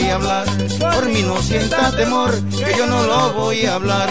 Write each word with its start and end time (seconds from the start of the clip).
hablar. 0.00 0.46
Por 0.78 1.06
mí 1.06 1.22
no 1.22 1.40
sienta 1.42 1.90
temor, 1.96 2.30
que 2.50 2.76
yo 2.76 2.86
no 2.86 3.02
lo 3.04 3.32
voy 3.32 3.64
a 3.66 3.74
hablar. 3.74 4.10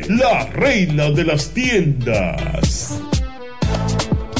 La 0.09 0.47
reina 0.47 1.11
de 1.11 1.25
las 1.25 1.51
tiendas. 1.51 2.99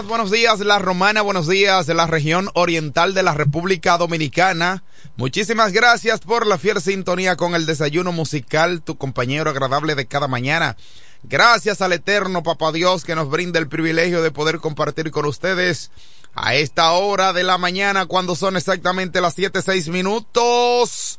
Buenos 0.00 0.30
días 0.30 0.60
La 0.60 0.78
Romana, 0.78 1.20
buenos 1.20 1.46
días 1.46 1.86
de 1.86 1.92
la 1.92 2.06
región 2.06 2.48
oriental 2.54 3.12
de 3.12 3.22
la 3.22 3.34
República 3.34 3.98
Dominicana. 3.98 4.84
Muchísimas 5.16 5.72
gracias 5.72 6.20
por 6.20 6.46
la 6.46 6.56
fiel 6.56 6.80
sintonía 6.80 7.36
con 7.36 7.54
el 7.54 7.66
desayuno 7.66 8.10
musical, 8.10 8.80
tu 8.80 8.96
compañero 8.96 9.50
agradable 9.50 9.94
de 9.94 10.06
cada 10.06 10.28
mañana. 10.28 10.78
Gracias 11.24 11.82
al 11.82 11.92
eterno 11.92 12.42
Papá 12.42 12.72
Dios 12.72 13.04
que 13.04 13.14
nos 13.14 13.28
brinda 13.28 13.58
el 13.58 13.68
privilegio 13.68 14.22
de 14.22 14.30
poder 14.30 14.60
compartir 14.60 15.10
con 15.10 15.26
ustedes 15.26 15.90
a 16.34 16.54
esta 16.54 16.92
hora 16.92 17.34
de 17.34 17.42
la 17.42 17.58
mañana 17.58 18.06
cuando 18.06 18.34
son 18.34 18.56
exactamente 18.56 19.20
las 19.20 19.34
siete 19.34 19.60
seis 19.60 19.88
minutos 19.88 21.18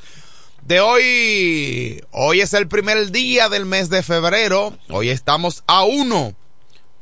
de 0.63 0.79
hoy. 0.79 2.03
Hoy 2.11 2.41
es 2.41 2.53
el 2.53 2.67
primer 2.67 3.11
día 3.11 3.49
del 3.49 3.67
mes 3.67 3.89
de 3.89 4.01
febrero. 4.01 4.75
Hoy 4.89 5.09
estamos 5.09 5.63
a 5.67 5.83
uno 5.83 6.33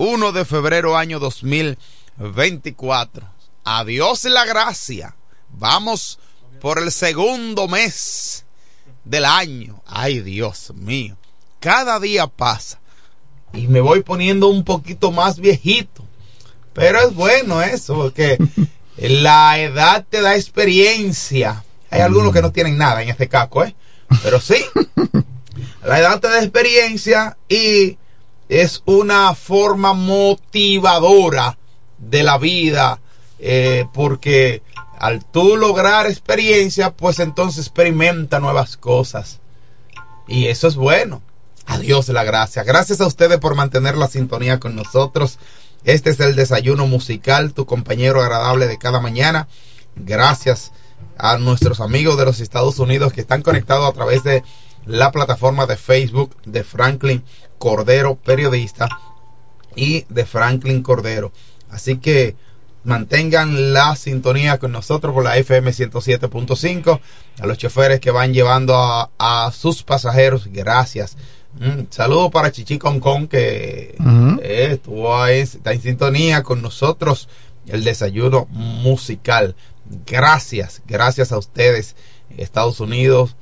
1 0.04 0.32
de 0.32 0.46
febrero 0.46 0.98
año 0.98 1.20
2024. 1.20 3.24
Adiós 3.64 4.24
la 4.24 4.46
gracia. 4.46 5.16
Vamos 5.50 6.18
por 6.60 6.80
el 6.80 6.92
segundo 6.92 7.68
mes 7.68 8.46
del 9.06 9.26
año. 9.26 9.84
Ay, 9.86 10.22
Dios 10.22 10.74
mío. 10.74 11.18
Cada 11.60 12.00
día 12.00 12.26
pasa. 12.26 12.80
Y 13.54 13.68
me 13.68 13.80
voy 13.80 14.02
poniendo 14.02 14.48
un 14.48 14.64
poquito 14.64 15.12
más 15.12 15.38
viejito. 15.38 16.04
Pero 16.74 16.98
es 16.98 17.14
bueno 17.14 17.62
eso, 17.62 17.94
porque 17.94 18.40
la 18.98 19.60
edad 19.60 20.04
te 20.10 20.22
da 20.22 20.36
experiencia. 20.36 21.64
Hay 21.92 22.02
algunos 22.02 22.34
que 22.34 22.42
no 22.42 22.52
tienen 22.52 22.76
nada 22.76 23.04
en 23.04 23.10
este 23.10 23.30
caco, 23.30 23.64
¿eh? 23.64 23.76
Pero 24.24 24.42
sí. 24.42 24.66
La 25.84 26.00
edad 26.00 26.20
te 26.20 26.28
da 26.28 26.42
experiencia 26.42 27.38
y 27.48 28.00
es 28.52 28.84
una 28.86 29.34
forma 29.34 29.94
motivadora 29.94 31.58
de 31.98 32.22
la 32.22 32.38
vida, 32.38 33.00
eh, 33.40 33.86
porque 33.94 34.62
al 35.00 35.24
tú 35.24 35.56
lograr 35.56 36.06
experiencia, 36.06 36.92
pues 36.92 37.20
entonces 37.20 37.66
experimenta 37.66 38.42
nuevas 38.42 38.76
cosas. 38.76 39.40
Y 40.28 40.48
eso 40.48 40.68
es 40.68 40.76
bueno. 40.76 41.22
Adiós 41.66 42.10
la 42.10 42.26
gracia. 42.26 42.64
Gracias 42.64 43.00
a 43.00 43.08
ustedes 43.08 43.38
por 43.40 43.56
mantener 43.56 43.96
la 43.96 44.10
sintonía 44.10 44.60
con 44.60 44.76
nosotros. 44.76 45.40
Este 45.86 46.10
es 46.10 46.20
el 46.20 46.36
desayuno 46.36 46.88
musical, 46.88 47.54
tu 47.54 47.66
compañero 47.66 48.22
agradable 48.22 48.68
de 48.68 48.78
cada 48.78 49.00
mañana. 49.00 49.48
Gracias 49.96 50.74
a 51.18 51.38
nuestros 51.38 51.80
amigos 51.80 52.18
de 52.18 52.26
los 52.26 52.42
Estados 52.42 52.80
Unidos 52.80 53.14
que 53.14 53.22
están 53.22 53.44
conectados 53.44 53.90
a 53.90 53.94
través 53.94 54.26
de 54.26 54.44
la 54.86 55.12
plataforma 55.12 55.66
de 55.66 55.78
Facebook 55.78 56.36
de 56.46 56.64
Franklin 56.64 57.24
Cordero, 57.58 58.16
periodista, 58.16 58.90
y 59.76 60.06
de 60.10 60.26
Franklin 60.26 60.84
Cordero. 60.84 61.32
Así 61.70 61.98
que 61.98 62.36
mantengan 62.84 63.74
la 63.74 63.96
sintonía 63.96 64.58
con 64.58 64.72
nosotros 64.72 65.14
por 65.14 65.24
la 65.24 65.38
FM 65.38 65.72
107.5. 65.72 67.00
A 67.40 67.46
los 67.46 67.58
choferes 67.58 68.00
que 68.00 68.12
van 68.12 68.34
llevando 68.34 68.76
a, 68.76 69.52
sus 69.54 69.84
pasajeros, 69.84 70.48
gracias. 70.48 71.18
Mm, 71.60 71.86
saludo 71.90 72.32
para 72.32 72.52
Chichi 72.52 72.78
Concon 72.78 73.28
que 73.28 73.96
eh, 74.42 74.70
estuvo 74.72 75.16
ahí, 75.16 75.40
está 75.40 75.74
en 75.74 75.82
sintonía 75.82 76.44
con 76.44 76.62
nosotros. 76.62 77.30
El 77.68 77.84
desayuno 77.84 78.48
musical. 78.50 79.56
Gracias, 80.06 80.82
gracias 80.88 81.32
a 81.32 81.38
ustedes, 81.38 81.96
Estados 82.38 82.80
Unidos, 82.80 83.36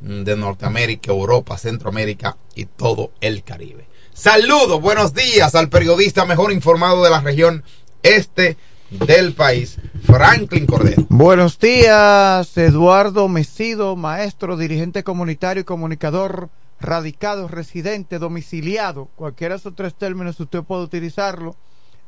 de 0.00 0.36
Norteamérica, 0.36 1.12
Europa, 1.12 1.58
Centroamérica 1.58 2.36
y 2.54 2.66
todo 2.66 3.12
el 3.20 3.42
Caribe. 3.42 3.88
Saludos, 4.12 4.80
buenos 4.80 5.12
días 5.14 5.54
al 5.54 5.68
periodista 5.68 6.24
mejor 6.24 6.52
informado 6.52 7.04
de 7.04 7.10
la 7.10 7.20
región 7.20 7.64
este 8.02 8.56
del 8.90 9.34
país, 9.34 9.78
Franklin 10.04 10.66
Cordero. 10.66 11.06
Buenos 11.08 11.58
días, 11.58 12.56
Eduardo 12.56 13.28
Mesido, 13.28 13.96
maestro, 13.96 14.56
dirigente 14.56 15.02
comunitario 15.02 15.62
y 15.62 15.64
comunicador 15.64 16.50
radicado, 16.80 17.48
residente, 17.48 18.18
domiciliado, 18.18 19.08
cualquiera 19.16 19.54
de 19.54 19.60
esos 19.60 19.74
tres 19.74 19.94
términos 19.94 20.38
usted 20.38 20.62
puede 20.62 20.84
utilizarlo, 20.84 21.56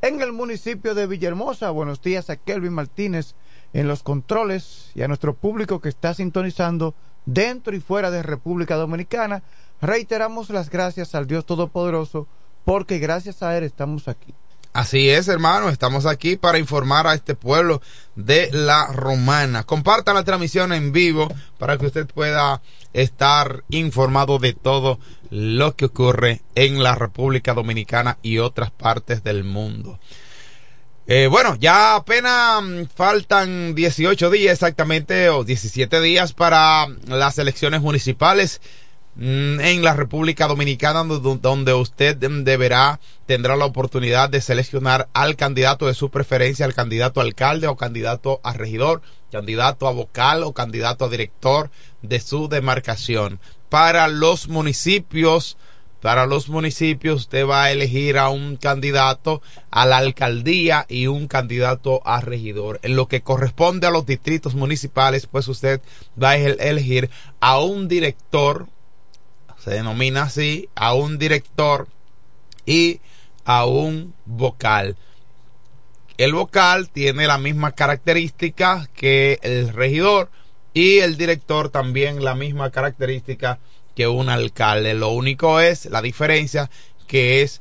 en 0.03 0.21
el 0.21 0.33
municipio 0.33 0.95
de 0.95 1.07
Villahermosa. 1.07 1.71
Buenos 1.71 2.01
días 2.01 2.31
a 2.31 2.37
Kelvin 2.37 2.73
Martínez 2.73 3.35
en 3.73 3.89
los 3.89 4.03
controles 4.03 4.93
y 4.95 5.03
a 5.03 5.09
nuestro 5.09 5.35
público 5.35 5.81
que 5.81 5.89
está 5.89 6.15
sintonizando 6.15 6.95
dentro 7.29 7.77
y 7.77 7.81
fuera 7.81 8.11
de 8.11 8.23
República 8.23 8.77
Dominicana. 8.77 9.43
Reiteramos 9.81 10.51
las 10.51 10.71
gracias 10.71 11.15
al 11.15 11.27
Dios 11.27 11.45
Todopoderoso 11.45 12.27
porque 12.65 12.99
gracias 12.99 13.43
a 13.43 13.57
Él 13.57 13.65
estamos 13.65 14.09
aquí. 14.09 14.35
Así 14.73 15.09
es, 15.09 15.29
hermano, 15.29 15.71
estamos 15.71 16.07
aquí 16.07 16.37
para 16.37 16.59
informar 16.59 17.07
a 17.07 17.15
este 17.15 17.35
pueblo 17.35 17.81
de 18.15 18.51
la 18.53 18.87
Romana. 18.93 19.65
Compartan 19.65 20.15
la 20.15 20.25
transmisión 20.25 20.73
en 20.73 20.93
vivo 20.93 21.29
para 21.59 21.79
que 21.79 21.87
usted 21.87 22.07
pueda 22.07 22.63
estar 22.93 23.65
informado 23.71 24.39
de 24.39 24.53
todo 24.53 24.99
lo 25.31 25.75
que 25.75 25.87
ocurre 25.87 26.43
en 26.55 26.83
la 26.83 26.95
República 26.95 27.55
Dominicana 27.55 28.19
y 28.23 28.39
otras 28.39 28.71
partes 28.71 29.25
del 29.25 29.45
mundo. 29.45 29.99
Eh, 31.11 31.27
bueno, 31.27 31.57
ya 31.59 31.95
apenas 31.95 32.63
mm, 32.63 32.83
faltan 32.95 33.75
18 33.75 34.29
días 34.29 34.53
exactamente, 34.53 35.31
o 35.31 35.43
17 35.43 36.03
días 36.03 36.35
para 36.35 36.87
las 37.07 37.39
elecciones 37.39 37.81
municipales 37.81 38.61
mm, 39.15 39.59
en 39.59 39.83
la 39.83 39.95
República 39.95 40.47
Dominicana, 40.47 41.05
donde 41.05 41.73
usted 41.73 42.15
deberá, 42.15 43.01
tendrá 43.25 43.57
la 43.57 43.65
oportunidad 43.65 44.29
de 44.29 44.43
seleccionar 44.43 45.09
al 45.15 45.37
candidato 45.37 45.87
de 45.87 45.95
su 45.95 46.11
preferencia, 46.11 46.67
al 46.67 46.75
candidato 46.75 47.21
a 47.21 47.25
alcalde 47.25 47.69
o 47.69 47.77
candidato 47.77 48.43
a 48.45 48.53
regidor, 48.53 49.01
candidato 49.33 49.89
a 49.89 49.93
vocal 49.93 50.43
o 50.43 50.53
candidato 50.53 51.07
a 51.07 51.09
director 51.09 51.71
de 52.03 52.21
su 52.21 52.51
demarcación. 52.51 53.41
Para 53.71 54.09
los 54.09 54.49
municipios 54.49 55.57
para 56.01 56.27
los 56.27 56.49
municipios 56.49 57.23
usted 57.23 57.47
va 57.47 57.65
a 57.65 57.73
elegir 57.73 58.19
a 58.19 58.29
un 58.29 58.57
candidato 58.57 59.43
a 59.71 59.85
la 59.85 59.99
alcaldía 59.99 60.87
y 60.89 61.09
un 61.09 61.27
candidato 61.27 62.01
a 62.05 62.21
regidor. 62.21 62.79
En 62.83 62.95
lo 62.95 63.09
que 63.09 63.23
corresponde 63.23 63.87
a 63.87 63.91
los 63.91 64.07
distritos 64.07 64.55
municipales, 64.55 65.27
pues 65.27 65.49
usted 65.49 65.81
va 66.21 66.31
a 66.31 66.37
elegir 66.37 67.11
a 67.41 67.59
un 67.61 67.89
director, 67.89 68.69
se 69.59 69.71
denomina 69.71 70.23
así, 70.23 70.69
a 70.77 70.95
un 70.95 71.19
director 71.19 71.89
y 72.65 73.01
a 73.45 73.67
un 73.67 74.15
vocal. 74.25 74.97
El 76.17 76.35
vocal 76.35 76.91
tiene 76.91 77.27
la 77.27 77.39
misma 77.39 77.73
característica 77.73 78.89
que 78.95 79.39
el 79.43 79.73
regidor 79.73 80.31
y 80.75 80.99
el 80.99 81.17
director 81.17 81.71
también 81.71 82.23
la 82.23 82.35
misma 82.35 82.71
característica 82.71 83.59
que 83.99 84.07
un 84.07 84.29
alcalde. 84.29 84.95
Lo 84.95 85.09
único 85.09 85.59
es 85.59 85.87
la 85.87 86.01
diferencia 86.01 86.71
que 87.09 87.43
es 87.43 87.61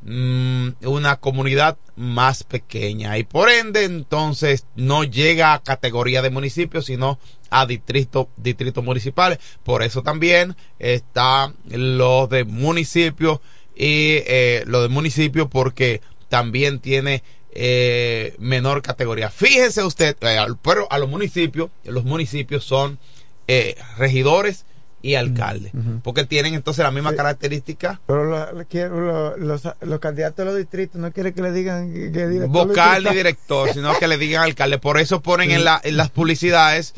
mm, 0.00 0.68
una 0.86 1.16
comunidad 1.16 1.76
más 1.94 2.42
pequeña 2.42 3.18
y 3.18 3.24
por 3.24 3.50
ende 3.50 3.84
entonces 3.84 4.64
no 4.76 5.04
llega 5.04 5.52
a 5.52 5.62
categoría 5.62 6.22
de 6.22 6.30
municipio 6.30 6.80
sino 6.80 7.18
a 7.50 7.66
distrito 7.66 8.28
distritos 8.36 8.82
municipales 8.82 9.38
por 9.62 9.84
eso 9.84 10.02
también 10.02 10.56
está 10.80 11.52
lo 11.66 12.26
de 12.26 12.44
municipio 12.44 13.40
y 13.76 14.24
eh, 14.26 14.64
lo 14.66 14.82
de 14.82 14.88
municipio 14.88 15.50
porque 15.50 16.00
también 16.28 16.80
tiene 16.80 17.22
eh, 17.52 18.34
menor 18.38 18.82
categoría. 18.82 19.30
Fíjese 19.30 19.84
usted, 19.84 20.16
eh, 20.22 20.44
pero 20.62 20.90
a 20.90 20.98
los 20.98 21.08
municipios, 21.08 21.70
los 21.84 22.02
municipios 22.04 22.64
son 22.64 22.98
eh, 23.46 23.76
regidores 23.98 24.64
y 25.04 25.16
alcaldes, 25.16 25.72
porque 26.02 26.24
tienen 26.24 26.54
entonces 26.54 26.82
la 26.82 26.90
misma 26.90 27.14
característica. 27.14 28.00
Pero 28.06 28.24
los, 28.24 29.62
los, 29.82 30.00
candidatos 30.00 30.38
de 30.38 30.44
los 30.46 30.56
distritos 30.56 30.98
no 30.98 31.12
quieren 31.12 31.34
que 31.34 31.42
le 31.42 31.52
digan 31.52 31.92
que, 31.92 32.46
vocal 32.48 33.04
ni 33.04 33.14
director, 33.14 33.70
sino 33.74 33.92
que 33.98 34.08
le 34.08 34.16
digan 34.16 34.44
alcalde. 34.44 34.78
Por 34.78 34.98
eso 34.98 35.20
ponen 35.20 35.50
en, 35.50 35.62
la, 35.62 35.78
en 35.84 35.98
las 35.98 36.08
publicidades 36.08 36.94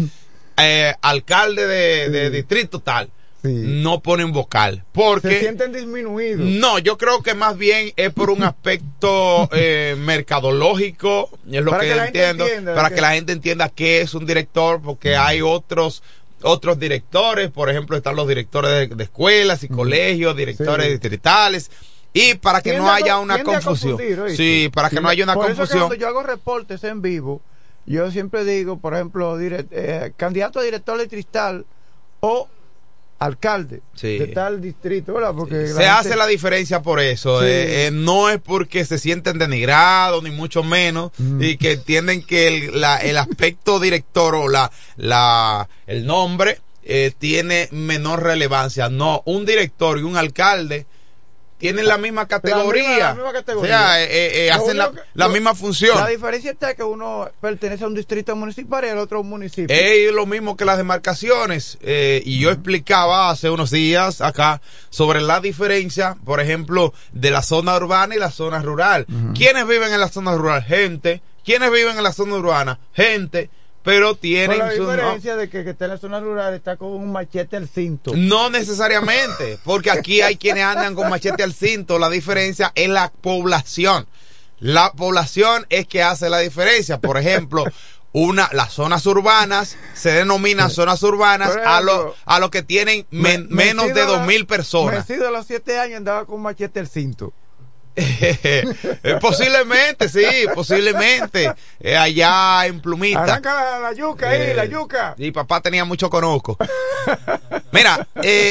eh, 0.56 0.94
alcalde 1.02 1.66
de, 1.66 2.10
de 2.10 2.30
distrito 2.30 2.78
tal 2.78 3.10
no 3.48 4.00
ponen 4.00 4.32
vocal. 4.32 4.84
Porque. 4.92 5.28
Se 5.28 5.40
sienten 5.40 5.72
disminuidos. 5.72 6.46
No, 6.46 6.78
yo 6.78 6.96
creo 6.98 7.22
que 7.22 7.34
más 7.34 7.56
bien 7.56 7.92
es 7.96 8.12
por 8.12 8.30
un 8.30 8.42
aspecto 8.42 9.48
eh, 9.52 9.96
mercadológico, 9.98 11.30
es 11.50 11.62
lo 11.62 11.78
que, 11.78 11.92
entiendo, 11.92 12.44
para 12.74 12.90
que... 12.90 13.00
la 13.00 13.12
gente 13.12 13.32
entienda 13.32 13.68
qué 13.68 14.00
es 14.00 14.14
un 14.14 14.26
director, 14.26 14.80
porque 14.82 15.16
hay 15.16 15.42
otros 15.42 16.02
otros 16.46 16.78
directores, 16.78 17.50
por 17.50 17.68
ejemplo, 17.68 17.96
están 17.96 18.16
los 18.16 18.26
directores 18.28 18.96
de, 18.96 19.04
escuelas 19.04 19.64
y 19.64 19.68
colegios, 19.68 20.36
directores 20.36 20.88
distritales. 20.90 21.70
Y 22.12 22.34
para 22.34 22.62
que 22.62 22.78
no 22.78 22.90
haya 22.90 23.18
una 23.18 23.42
confusión. 23.42 23.98
Sí, 24.34 24.70
para 24.72 24.88
que 24.88 25.00
no 25.00 25.08
haya 25.08 25.24
una 25.24 25.34
confusión. 25.34 25.80
cuando 25.80 25.96
yo 25.96 26.08
hago 26.08 26.22
reportes 26.22 26.82
en 26.84 27.02
vivo, 27.02 27.42
yo 27.84 28.10
siempre 28.10 28.44
digo, 28.44 28.78
por 28.78 28.94
ejemplo, 28.94 29.38
eh, 29.40 30.12
candidato 30.16 30.60
a 30.60 30.62
director 30.62 30.98
de 30.98 31.08
Cristal 31.08 31.66
o 32.20 32.48
alcalde 33.18 33.80
de 34.00 34.26
tal 34.28 34.60
distrito, 34.60 35.14
Porque 35.36 35.68
se 35.68 35.86
hace 35.86 36.16
la 36.16 36.26
diferencia 36.26 36.82
por 36.82 37.00
eso. 37.00 37.42
Eh, 37.42 37.86
eh, 37.86 37.90
no 37.90 38.28
es 38.28 38.40
porque 38.40 38.84
se 38.84 38.98
sienten 38.98 39.38
denigrados, 39.38 40.22
ni 40.22 40.30
mucho 40.30 40.62
menos, 40.62 41.12
mm. 41.18 41.42
y 41.42 41.56
que 41.56 41.72
entienden 41.72 42.22
que 42.22 42.48
el, 42.48 42.84
el 43.02 43.18
aspecto 43.18 43.80
director 43.80 44.34
o 44.34 44.48
la, 44.48 44.70
la, 44.96 45.68
el 45.86 46.06
nombre 46.06 46.60
eh, 46.82 47.12
tiene 47.18 47.68
menor 47.72 48.22
relevancia. 48.22 48.88
No, 48.88 49.22
un 49.24 49.44
director 49.44 49.98
y 49.98 50.02
un 50.02 50.16
alcalde 50.16 50.86
tienen 51.58 51.86
la 51.86 51.98
misma 51.98 52.26
categoría. 52.26 53.16
O 53.56 53.64
sea, 53.64 54.02
eh, 54.02 54.06
eh, 54.10 54.46
eh, 54.46 54.50
hacen 54.50 54.76
la, 54.76 55.28
misma 55.28 55.54
función. 55.54 55.96
La 55.98 56.08
diferencia 56.08 56.50
está 56.50 56.74
que 56.74 56.82
uno 56.82 57.30
pertenece 57.40 57.84
a 57.84 57.86
un 57.86 57.94
distrito 57.94 58.36
municipal 58.36 58.84
y 58.84 58.88
el 58.88 58.98
otro 58.98 59.18
a 59.18 59.20
un 59.22 59.28
municipio. 59.28 59.74
Es 59.74 60.12
lo 60.12 60.26
mismo 60.26 60.56
que 60.56 60.64
las 60.64 60.76
demarcaciones. 60.76 61.78
y 61.82 62.38
yo 62.38 62.50
explicaba 62.50 63.30
hace 63.30 63.50
unos 63.50 63.70
días 63.70 64.20
acá 64.20 64.60
sobre 64.90 65.20
la 65.20 65.40
diferencia, 65.40 66.16
por 66.24 66.40
ejemplo, 66.40 66.92
de 67.12 67.30
la 67.30 67.42
zona 67.42 67.76
urbana 67.76 68.14
y 68.14 68.18
la 68.18 68.30
zona 68.30 68.60
rural. 68.60 69.06
¿Quiénes 69.34 69.66
viven 69.66 69.92
en 69.92 70.00
la 70.00 70.08
zona 70.08 70.34
rural? 70.34 70.62
Gente. 70.62 71.22
¿Quiénes 71.44 71.70
viven 71.70 71.96
en 71.96 72.02
la 72.02 72.12
zona 72.12 72.34
urbana? 72.34 72.80
Gente 72.92 73.50
pero 73.86 74.16
tienen 74.16 74.58
la 74.58 74.70
diferencia 74.72 75.36
de 75.36 75.48
que, 75.48 75.62
que 75.62 75.70
está 75.70 75.84
en 75.84 75.92
la 75.92 75.98
zona 75.98 76.18
rural 76.18 76.52
está 76.54 76.76
con 76.76 76.88
un 76.88 77.12
machete 77.12 77.56
al 77.56 77.68
cinto. 77.68 78.10
No 78.16 78.50
necesariamente, 78.50 79.60
porque 79.62 79.92
aquí 79.92 80.22
hay 80.22 80.36
quienes 80.36 80.64
andan 80.64 80.96
con 80.96 81.08
machete 81.08 81.44
al 81.44 81.54
cinto. 81.54 82.00
La 82.00 82.10
diferencia 82.10 82.72
es 82.74 82.88
la 82.88 83.12
población. 83.12 84.08
La 84.58 84.90
población 84.90 85.66
es 85.68 85.86
que 85.86 86.02
hace 86.02 86.28
la 86.28 86.40
diferencia. 86.40 86.98
Por 86.98 87.16
ejemplo, 87.16 87.62
una, 88.10 88.48
las 88.52 88.72
zonas 88.72 89.06
urbanas 89.06 89.76
se 89.94 90.10
denominan 90.10 90.68
zonas 90.68 91.00
urbanas 91.04 91.56
a 91.64 91.80
lo, 91.80 92.16
a 92.24 92.40
lo 92.40 92.50
que 92.50 92.62
tienen 92.62 93.06
menos 93.10 93.94
de 93.94 94.04
dos 94.04 94.26
mil 94.26 94.46
personas. 94.46 95.06
De 95.06 95.30
los 95.30 95.46
siete 95.46 95.78
años 95.78 95.98
andaba 95.98 96.26
con 96.26 96.42
machete 96.42 96.80
al 96.80 96.88
cinto. 96.88 97.32
Eh, 99.02 99.18
posiblemente, 99.20 100.08
sí, 100.08 100.24
posiblemente. 100.54 101.52
Eh, 101.80 101.96
allá 101.96 102.66
en 102.66 102.80
Plumita. 102.80 103.22
Arranca 103.22 103.78
la, 103.78 103.92
yuca 103.92 104.28
ahí, 104.28 104.52
la 104.54 104.64
eh, 104.64 104.68
yuca. 104.68 105.14
Y 105.16 105.30
papá 105.30 105.60
tenía 105.60 105.84
mucho 105.84 106.10
conozco. 106.10 106.58
Mira, 107.72 108.06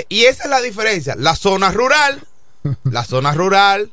y 0.09 0.25
esa 0.25 0.43
es 0.45 0.49
la 0.49 0.61
diferencia. 0.61 1.15
La 1.17 1.35
zona 1.35 1.71
rural, 1.71 2.21
la 2.83 3.03
zona 3.03 3.33
rural 3.33 3.91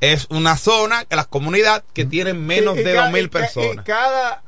es 0.00 0.26
una 0.30 0.56
zona, 0.56 1.06
la 1.10 1.24
comunidad 1.24 1.84
que 1.92 2.04
tiene 2.04 2.32
menos 2.32 2.76
de 2.76 2.94
dos 2.94 3.10
mil 3.10 3.30
personas. 3.30 3.84
cada 3.84 4.42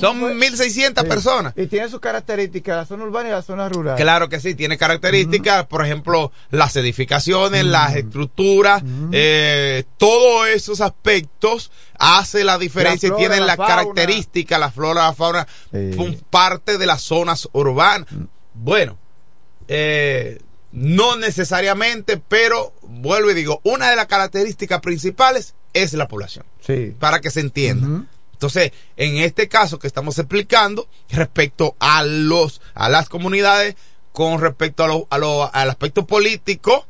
son 0.00 0.20
1.600 0.20 1.06
personas. 1.06 1.54
Y 1.56 1.66
tiene 1.66 1.88
sus 1.88 2.00
características, 2.00 2.76
la 2.76 2.86
zona 2.86 3.04
urbana 3.04 3.28
y 3.28 3.32
la 3.32 3.42
zona 3.42 3.68
rural. 3.68 3.96
Claro 3.96 4.28
que 4.28 4.40
sí, 4.40 4.54
tiene 4.54 4.78
características, 4.78 5.66
por 5.66 5.84
ejemplo, 5.84 6.32
las 6.50 6.76
edificaciones, 6.76 7.64
las 7.64 7.96
estructuras, 7.96 8.82
eh, 9.12 9.84
todos 9.96 10.48
esos 10.48 10.80
aspectos 10.80 11.70
hace 11.98 12.44
la 12.44 12.58
diferencia 12.58 13.08
y 13.08 13.16
tienen 13.16 13.46
la, 13.46 13.56
característica, 13.56 14.58
la 14.58 14.70
flora, 14.70 15.06
la 15.06 15.12
fauna, 15.12 15.46
parte 16.30 16.78
de 16.78 16.86
las 16.86 17.02
zonas 17.02 17.48
urbanas. 17.52 18.08
Bueno, 18.54 18.98
eh, 19.68 20.40
no 20.72 21.16
necesariamente, 21.16 22.16
pero 22.16 22.72
vuelvo 22.82 23.30
y 23.30 23.34
digo, 23.34 23.60
una 23.64 23.90
de 23.90 23.96
las 23.96 24.06
características 24.06 24.80
principales 24.80 25.54
es 25.72 25.92
la 25.94 26.08
población. 26.08 26.44
Sí. 26.60 26.94
Para 26.98 27.20
que 27.20 27.30
se 27.30 27.40
entienda. 27.40 28.06
Entonces, 28.40 28.72
en 28.96 29.18
este 29.18 29.48
caso 29.48 29.78
que 29.78 29.86
estamos 29.86 30.18
explicando, 30.18 30.88
respecto 31.10 31.76
a 31.78 32.02
los, 32.04 32.62
a 32.72 32.88
las 32.88 33.10
comunidades, 33.10 33.76
con 34.12 34.40
respecto 34.40 34.82
a 34.82 34.88
lo, 34.88 35.06
a 35.10 35.18
lo, 35.18 35.54
al 35.54 35.68
aspecto 35.68 36.06
político, 36.06 36.86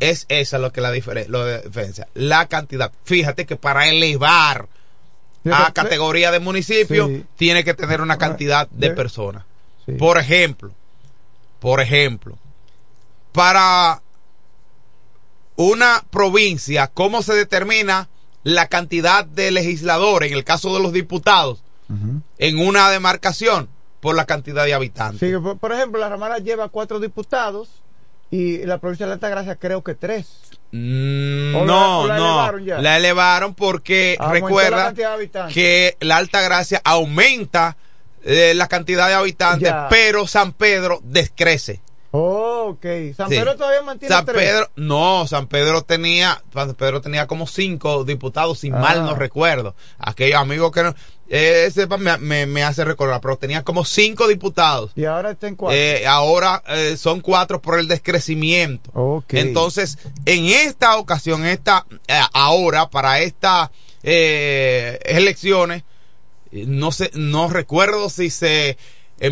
es 0.00 0.26
esa 0.28 0.58
lo 0.58 0.72
que 0.72 0.80
la, 0.80 0.90
diferencia. 0.90 2.08
La 2.14 2.48
cantidad. 2.48 2.90
Fíjate 3.04 3.46
que 3.46 3.54
para 3.54 3.88
elevar 3.88 4.68
a 5.48 5.72
categoría 5.72 6.32
de 6.32 6.40
municipio, 6.40 7.08
tiene 7.36 7.62
que 7.62 7.74
tener 7.74 8.00
una 8.00 8.18
cantidad 8.18 8.68
de 8.68 8.90
personas. 8.90 9.44
Por 10.00 10.18
ejemplo, 10.18 10.72
por 11.60 11.80
ejemplo, 11.80 12.36
para 13.30 14.02
una 15.54 16.02
provincia, 16.10 16.88
¿cómo 16.88 17.22
se 17.22 17.34
determina 17.34 18.08
la 18.48 18.66
cantidad 18.68 19.26
de 19.26 19.50
legisladores, 19.50 20.32
en 20.32 20.38
el 20.38 20.44
caso 20.44 20.72
de 20.74 20.80
los 20.80 20.92
diputados, 20.92 21.62
en 22.38 22.58
una 22.58 22.90
demarcación 22.90 23.68
por 24.00 24.14
la 24.14 24.24
cantidad 24.24 24.64
de 24.64 24.74
habitantes. 24.74 25.38
por, 25.60 25.72
ejemplo, 25.72 26.00
la 26.00 26.08
Romana 26.08 26.38
lleva 26.38 26.68
cuatro 26.68 26.98
diputados 26.98 27.68
y 28.30 28.58
la 28.64 28.78
provincia 28.78 29.06
de 29.06 29.12
Altagracia 29.12 29.56
creo 29.56 29.82
que 29.82 29.94
tres. 29.94 30.26
Mm, 30.72 31.52
no, 31.66 32.06
la, 32.06 32.16
no, 32.16 32.50
elevaron 32.50 32.82
la 32.82 32.96
elevaron 32.96 33.54
porque 33.54 34.18
recuerda 34.30 34.94
que 35.52 35.96
la 36.00 36.16
Altagracia 36.16 36.80
aumenta 36.84 37.76
eh, 38.22 38.52
la 38.54 38.66
cantidad 38.66 39.08
de 39.08 39.14
habitantes, 39.14 39.72
pero 39.90 40.26
San 40.26 40.52
Pedro 40.52 41.00
descrece. 41.02 41.80
Oh, 42.10 42.68
ok. 42.70 43.14
San 43.14 43.28
Pedro 43.28 43.56
todavía 43.56 43.82
mantiene 43.82 44.14
San 44.14 44.24
Pedro, 44.24 44.70
no, 44.76 45.26
San 45.26 45.46
Pedro 45.46 45.82
tenía, 45.82 46.42
San 46.52 46.74
Pedro 46.74 47.02
tenía 47.02 47.26
como 47.26 47.46
cinco 47.46 48.04
diputados, 48.04 48.60
si 48.60 48.70
mal 48.70 49.04
no 49.04 49.10
ah. 49.10 49.14
recuerdo. 49.14 49.74
Aquellos 49.98 50.40
amigos 50.40 50.72
que 50.72 50.84
no, 50.84 50.94
ese 51.28 51.86
me, 51.86 52.46
me, 52.46 52.62
hace 52.64 52.84
recordar, 52.84 53.20
pero 53.20 53.36
tenía 53.36 53.62
como 53.62 53.84
cinco 53.84 54.26
diputados. 54.26 54.92
Y 54.96 55.04
ahora 55.04 55.32
está 55.32 55.48
en 55.48 55.56
cuatro. 55.56 55.76
Eh, 55.76 56.06
ahora 56.06 56.62
eh, 56.68 56.96
son 56.96 57.20
cuatro 57.20 57.60
por 57.60 57.78
el 57.78 57.88
descrecimiento. 57.88 58.90
Okay. 58.94 59.40
Entonces, 59.40 59.98
en 60.24 60.46
esta 60.46 60.96
ocasión, 60.96 61.44
esta, 61.44 61.84
eh, 62.06 62.20
ahora, 62.32 62.88
para 62.88 63.20
estas 63.20 63.68
elecciones, 64.02 65.82
no 66.50 66.92
sé, 66.92 67.10
no 67.12 67.50
recuerdo 67.50 68.08
si 68.08 68.30
se 68.30 68.78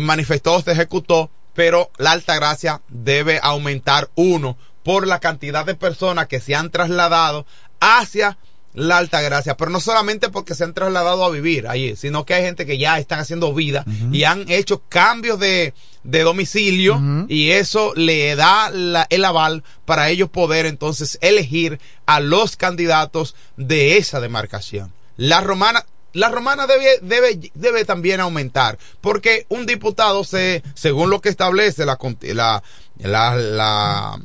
manifestó 0.01 0.55
o 0.55 0.61
se 0.61 0.73
ejecutó, 0.73 1.31
pero 1.57 1.89
la 1.97 2.11
alta 2.11 2.35
gracia 2.35 2.81
debe 2.87 3.39
aumentar 3.41 4.09
uno 4.13 4.57
por 4.83 5.07
la 5.07 5.19
cantidad 5.19 5.65
de 5.65 5.73
personas 5.73 6.27
que 6.27 6.39
se 6.39 6.53
han 6.53 6.69
trasladado 6.69 7.47
hacia 7.79 8.37
la 8.73 8.99
Altagracia, 8.99 9.57
pero 9.57 9.71
no 9.71 9.79
solamente 9.79 10.29
porque 10.29 10.53
se 10.53 10.63
han 10.63 10.75
trasladado 10.75 11.25
a 11.25 11.31
vivir 11.31 11.67
allí, 11.67 11.95
sino 11.95 12.25
que 12.25 12.35
hay 12.35 12.43
gente 12.43 12.67
que 12.67 12.77
ya 12.77 12.99
están 12.99 13.19
haciendo 13.19 13.51
vida 13.55 13.83
y 14.11 14.23
han 14.23 14.45
hecho 14.51 14.83
cambios 14.87 15.39
de, 15.39 15.73
de 16.03 16.21
domicilio 16.21 16.99
y 17.27 17.49
eso 17.51 17.93
le 17.95 18.35
da 18.35 18.69
la- 18.69 19.07
el 19.09 19.25
aval 19.25 19.63
para 19.85 20.09
ellos 20.11 20.29
poder 20.29 20.67
entonces 20.67 21.17
elegir 21.21 21.79
a 22.05 22.19
los 22.19 22.55
candidatos 22.55 23.33
de 23.55 23.97
esa 23.97 24.19
demarcación. 24.19 24.93
La 25.15 25.41
romana, 25.41 25.83
la 26.13 26.29
romana 26.29 26.65
debe, 26.67 26.99
debe, 27.01 27.51
debe 27.53 27.85
también 27.85 28.19
aumentar, 28.19 28.77
porque 29.01 29.45
un 29.49 29.65
diputado 29.65 30.23
se, 30.23 30.63
según 30.73 31.09
lo 31.09 31.21
que 31.21 31.29
establece 31.29 31.85
la, 31.85 31.97
la, 32.33 32.63
la, 32.97 33.35
la- 33.35 34.19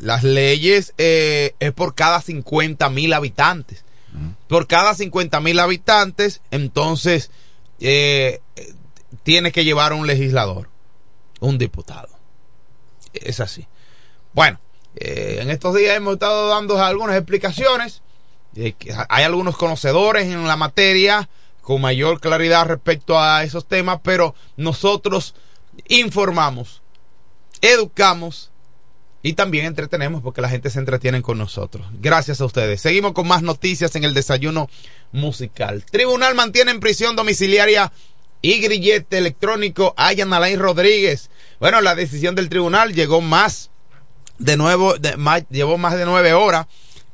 las 0.00 0.22
leyes 0.22 0.94
eh, 0.96 1.54
es 1.58 1.72
por 1.72 1.94
cada 1.96 2.20
50 2.20 2.88
mil 2.90 3.12
habitantes. 3.12 3.84
Por 4.46 4.66
cada 4.66 4.94
50 4.94 5.40
mil 5.40 5.58
habitantes, 5.60 6.40
entonces 6.50 7.30
eh, 7.80 8.40
tiene 9.22 9.52
que 9.52 9.64
llevar 9.64 9.92
un 9.92 10.06
legislador, 10.06 10.68
un 11.40 11.58
diputado. 11.58 12.08
Es 13.12 13.40
así. 13.40 13.66
Bueno, 14.32 14.60
eh, 14.96 15.38
en 15.40 15.50
estos 15.50 15.74
días 15.74 15.96
hemos 15.96 16.14
estado 16.14 16.48
dando 16.48 16.82
algunas 16.82 17.16
explicaciones. 17.16 18.02
Eh, 18.56 18.74
hay 19.08 19.24
algunos 19.24 19.56
conocedores 19.56 20.26
en 20.26 20.46
la 20.46 20.56
materia 20.56 21.28
con 21.62 21.80
mayor 21.80 22.20
claridad 22.20 22.66
respecto 22.66 23.18
a 23.18 23.44
esos 23.44 23.66
temas, 23.66 24.00
pero 24.02 24.34
nosotros 24.56 25.34
informamos, 25.88 26.82
educamos 27.60 28.50
y 29.22 29.34
también 29.34 29.66
entretenemos 29.66 30.22
porque 30.22 30.40
la 30.40 30.48
gente 30.48 30.70
se 30.70 30.78
entretiene 30.78 31.22
con 31.22 31.38
nosotros. 31.38 31.86
Gracias 32.00 32.40
a 32.40 32.44
ustedes. 32.44 32.80
Seguimos 32.80 33.12
con 33.12 33.28
más 33.28 33.42
noticias 33.42 33.94
en 33.96 34.04
el 34.04 34.14
desayuno 34.14 34.70
musical. 35.12 35.84
Tribunal 35.84 36.34
mantiene 36.34 36.70
en 36.70 36.80
prisión 36.80 37.16
domiciliaria 37.16 37.92
y 38.40 38.60
grillete 38.60 39.18
electrónico 39.18 39.94
a 39.96 40.12
Yan 40.12 40.32
Alain 40.32 40.58
Rodríguez. 40.58 41.30
Bueno, 41.60 41.80
la 41.80 41.94
decisión 41.94 42.34
del 42.34 42.48
tribunal 42.48 42.94
llegó 42.94 43.20
más 43.20 43.70
de 44.38 44.56
nuevo, 44.56 44.94
de, 44.94 45.16
llevó 45.50 45.78
más 45.78 45.96
de 45.96 46.06
nueve 46.06 46.32
horas 46.32 46.66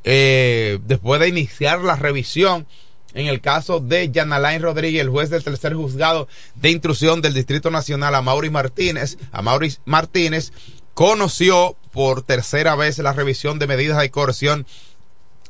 eh, 0.04 0.78
después 0.84 1.20
de 1.20 1.28
iniciar 1.28 1.80
la 1.80 1.96
revisión 1.96 2.66
en 3.14 3.26
el 3.26 3.40
caso 3.40 3.80
de 3.80 4.10
Jan 4.12 4.32
Alain 4.32 4.60
Rodríguez, 4.60 5.02
el 5.02 5.08
juez 5.08 5.30
del 5.30 5.44
tercer 5.44 5.74
juzgado 5.74 6.28
de 6.56 6.70
intrusión 6.70 7.22
del 7.22 7.32
Distrito 7.32 7.70
Nacional, 7.70 8.14
a 8.14 8.22
Mauri 8.22 8.50
Martínez, 8.50 9.16
a 9.32 9.40
Mauri 9.40 9.74
Martínez, 9.84 10.52
conoció 10.94 11.76
por 11.92 12.22
tercera 12.22 12.74
vez 12.74 12.98
la 12.98 13.12
revisión 13.12 13.58
de 13.58 13.68
medidas 13.68 13.98
de 13.98 14.10
coerción 14.10 14.66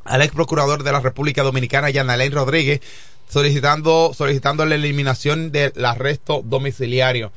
al 0.04 0.20
ex 0.20 0.34
procurador 0.34 0.82
de 0.82 0.92
la 0.92 1.00
República 1.00 1.42
Dominicana, 1.42 1.90
Jan 1.92 2.10
Alain 2.10 2.32
Rodríguez, 2.32 2.80
solicitando, 3.28 4.12
solicitando 4.14 4.66
la 4.66 4.74
eliminación 4.74 5.50
del 5.50 5.84
arresto 5.84 6.42
domiciliario. 6.44 7.32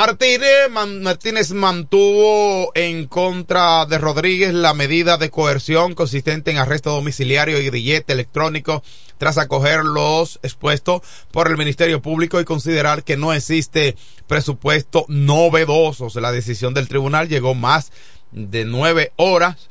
Martínez, 0.00 0.70
Martínez 1.02 1.50
mantuvo 1.52 2.72
en 2.74 3.06
contra 3.06 3.84
de 3.84 3.98
Rodríguez 3.98 4.54
la 4.54 4.72
medida 4.72 5.18
de 5.18 5.28
coerción 5.28 5.94
consistente 5.94 6.50
en 6.50 6.56
arresto 6.56 6.90
domiciliario 6.90 7.60
y 7.60 7.66
grillete 7.66 8.14
electrónico 8.14 8.82
tras 9.18 9.36
acoger 9.36 9.84
los 9.84 10.40
expuestos 10.42 11.02
por 11.32 11.48
el 11.48 11.58
Ministerio 11.58 12.00
Público 12.00 12.40
y 12.40 12.46
considerar 12.46 13.04
que 13.04 13.18
no 13.18 13.34
existe 13.34 13.94
presupuesto 14.26 15.04
novedoso. 15.08 16.08
La 16.18 16.32
decisión 16.32 16.72
del 16.72 16.88
tribunal 16.88 17.28
llegó 17.28 17.54
más 17.54 17.92
de 18.32 18.64
nueve 18.64 19.12
horas 19.16 19.68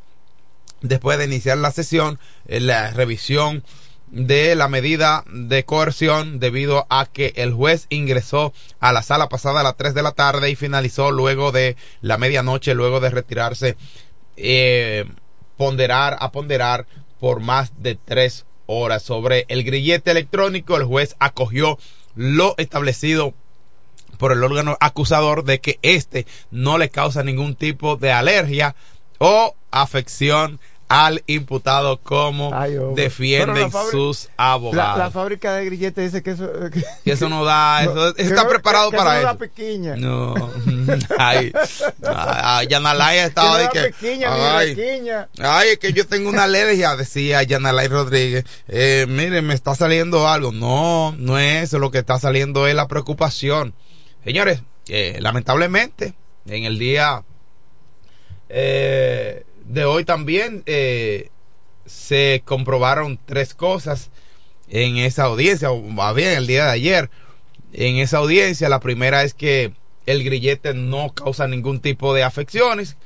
después 0.82 1.18
de 1.18 1.26
iniciar 1.26 1.58
la 1.58 1.72
sesión, 1.72 2.20
eh, 2.48 2.60
la 2.60 2.92
revisión 2.92 3.64
de 4.12 4.56
la 4.56 4.68
medida 4.68 5.24
de 5.32 5.66
coerción 5.66 6.40
debido 6.40 6.88
a 6.90 7.06
que 7.06 7.34
el 7.36 7.54
juez 7.54 7.86
ingresó 7.90 8.54
a 8.80 8.92
la 8.92 9.04
sala 9.04 9.30
pasada 9.30 9.62
a 9.62 9.64
las 9.64 9.78
3 9.78 9.94
de 9.94 10.04
la 10.04 10.12
tarde 10.12 10.50
y 10.50 10.56
finalizó 10.56 11.12
luego 11.12 11.52
de 11.52 11.76
la 12.02 12.18
medianoche, 12.18 12.74
luego 12.74 13.00
de 13.00 13.10
retirarse, 13.10 13.78
eh, 14.38 15.06
ponderar, 15.58 16.18
a 16.20 16.32
ponderar 16.32 16.88
por 17.20 17.40
más 17.40 17.74
de 17.82 17.96
tres 17.96 18.46
horas 18.66 19.04
sobre 19.04 19.46
el 19.50 19.64
grillete 19.64 20.12
electrónico. 20.12 20.78
El 20.78 20.86
juez 20.86 21.16
acogió 21.20 21.78
lo 22.16 22.56
establecido 22.58 23.34
por 24.18 24.32
el 24.32 24.44
órgano 24.44 24.78
acusador 24.80 25.44
de 25.44 25.60
que 25.60 25.80
este 25.82 26.26
no 26.52 26.78
le 26.78 26.90
causa 26.90 27.24
ningún 27.24 27.56
tipo 27.56 27.96
de 27.96 28.12
alergia 28.12 28.76
o 29.18 29.56
afección 29.72 30.60
al 30.90 31.24
imputado 31.28 32.02
como 32.02 32.52
defienden 32.96 33.56
la 33.62 33.70
fabri- 33.70 33.92
sus 33.92 34.28
La, 34.38 34.54
abogados. 34.54 34.98
la 34.98 35.12
fábrica 35.12 35.54
de 35.54 35.66
grilletes 35.66 36.12
dice 36.12 36.24
que 36.24 36.32
eso, 36.32 36.50
que, 36.74 36.84
que 37.04 37.12
eso 37.12 37.30
no 37.30 37.46
da, 37.46 37.84
eso, 37.84 37.94
No, 37.94 38.08
eso 38.08 38.16
está 38.18 38.44
no- 38.44 38.50
preparado 38.50 38.90
que- 38.90 38.98
para 38.98 39.20
eso 39.20 39.22
no 39.22 39.30
eso. 39.30 39.38
da 39.40 39.40
piquiña. 39.40 39.96
No, 39.98 40.34
ay, 41.20 41.54
ay, 42.04 42.68
Yanalaya 42.68 43.26
estaba 43.28 43.60
de 43.60 43.70
que, 43.70 43.94
ni 44.18 44.24
ay, 44.24 44.76
ay, 45.38 45.70
es 45.70 45.78
que 45.78 45.94
yo 45.94 46.08
tengo 46.08 46.28
una 46.30 46.46
alergia, 46.46 46.96
decía 46.96 47.44
Yanalay 47.44 47.88
Rodríguez. 47.88 48.46
Eh, 48.68 49.06
mire, 49.08 49.44
me 49.44 49.54
está 49.54 49.76
saliendo 49.76 50.28
algo. 50.28 50.52
No, 50.52 51.14
no 51.20 51.38
es 51.38 51.66
eso, 51.66 51.78
lo 51.78 51.92
que 51.92 52.00
está 52.00 52.20
saliendo 52.20 52.68
es 52.68 52.74
la 52.74 52.88
preocupación. 52.88 53.76
Señores, 54.24 54.64
eh, 54.88 55.18
lamentablemente, 55.22 56.16
en 56.48 56.64
el 56.64 56.80
día 56.80 57.24
eh, 58.50 59.44
de 59.70 59.86
hoy 59.86 60.04
también 60.04 60.64
eh, 60.66 61.30
se 61.86 62.42
comprobaron 62.44 63.20
tres 63.26 63.54
cosas 63.54 64.10
en 64.68 64.98
esa 64.98 65.26
audiencia, 65.26 65.72
o 65.72 65.82
más 65.82 66.16
bien 66.16 66.30
el 66.32 66.48
día 66.48 66.66
de 66.66 66.72
ayer. 66.72 67.10
En 67.72 67.98
esa 67.98 68.18
audiencia, 68.18 68.68
la 68.68 68.80
primera 68.80 69.24
es 69.24 69.36
que 69.36 69.74
el 70.08 70.24
grillete 70.24 70.74
no 70.74 71.14
causa 71.14 71.48
ningún 71.48 71.82
tipo 71.82 72.16
de 72.16 72.24
afecciones 72.24 72.98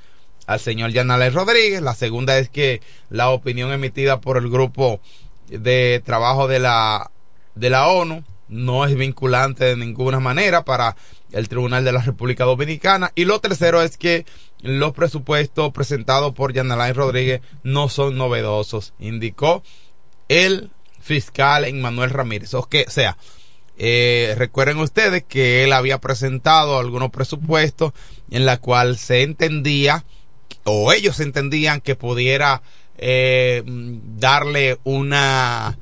al 0.47 0.61
señor 0.61 0.91
Yanales 0.91 1.33
Rodríguez. 1.33 1.81
La 1.81 1.95
segunda 1.95 2.37
es 2.37 2.47
que 2.47 2.81
la 3.09 3.29
opinión 3.29 3.73
emitida 3.73 4.21
por 4.21 4.37
el 4.37 4.49
grupo 4.49 5.01
de 5.49 6.01
trabajo 6.05 6.47
de 6.47 6.59
la, 6.59 7.11
de 7.55 7.69
la 7.69 7.87
ONU 7.87 8.23
no 8.47 8.85
es 8.85 8.95
vinculante 8.95 9.65
de 9.65 9.75
ninguna 9.75 10.21
manera 10.21 10.63
para 10.63 10.95
el 11.33 11.49
Tribunal 11.49 11.83
de 11.83 11.91
la 11.91 12.01
República 12.01 12.45
Dominicana. 12.45 13.11
Y 13.15 13.25
lo 13.25 13.41
tercero 13.41 13.81
es 13.81 13.97
que 13.97 14.25
los 14.63 14.93
presupuestos 14.93 15.71
presentados 15.71 16.33
por 16.33 16.53
Yanalay 16.53 16.93
Rodríguez 16.93 17.41
no 17.63 17.89
son 17.89 18.17
novedosos, 18.17 18.93
indicó 18.97 19.61
el 20.29 20.71
fiscal 20.99 21.65
Emmanuel 21.65 22.09
Ramírez. 22.09 22.53
O 22.53 22.67
que, 22.67 22.85
sea, 22.89 23.17
eh, 23.77 24.33
recuerden 24.37 24.77
ustedes 24.77 25.23
que 25.23 25.63
él 25.63 25.73
había 25.73 25.99
presentado 25.99 26.79
algunos 26.79 27.11
presupuestos 27.11 27.91
en 28.31 28.45
la 28.45 28.57
cual 28.57 28.97
se 28.97 29.21
entendía 29.21 30.05
o 30.63 30.93
ellos 30.93 31.19
entendían 31.19 31.81
que 31.81 31.95
pudiera 31.95 32.61
eh, 32.97 33.63
darle 33.65 34.79
una 34.83 35.77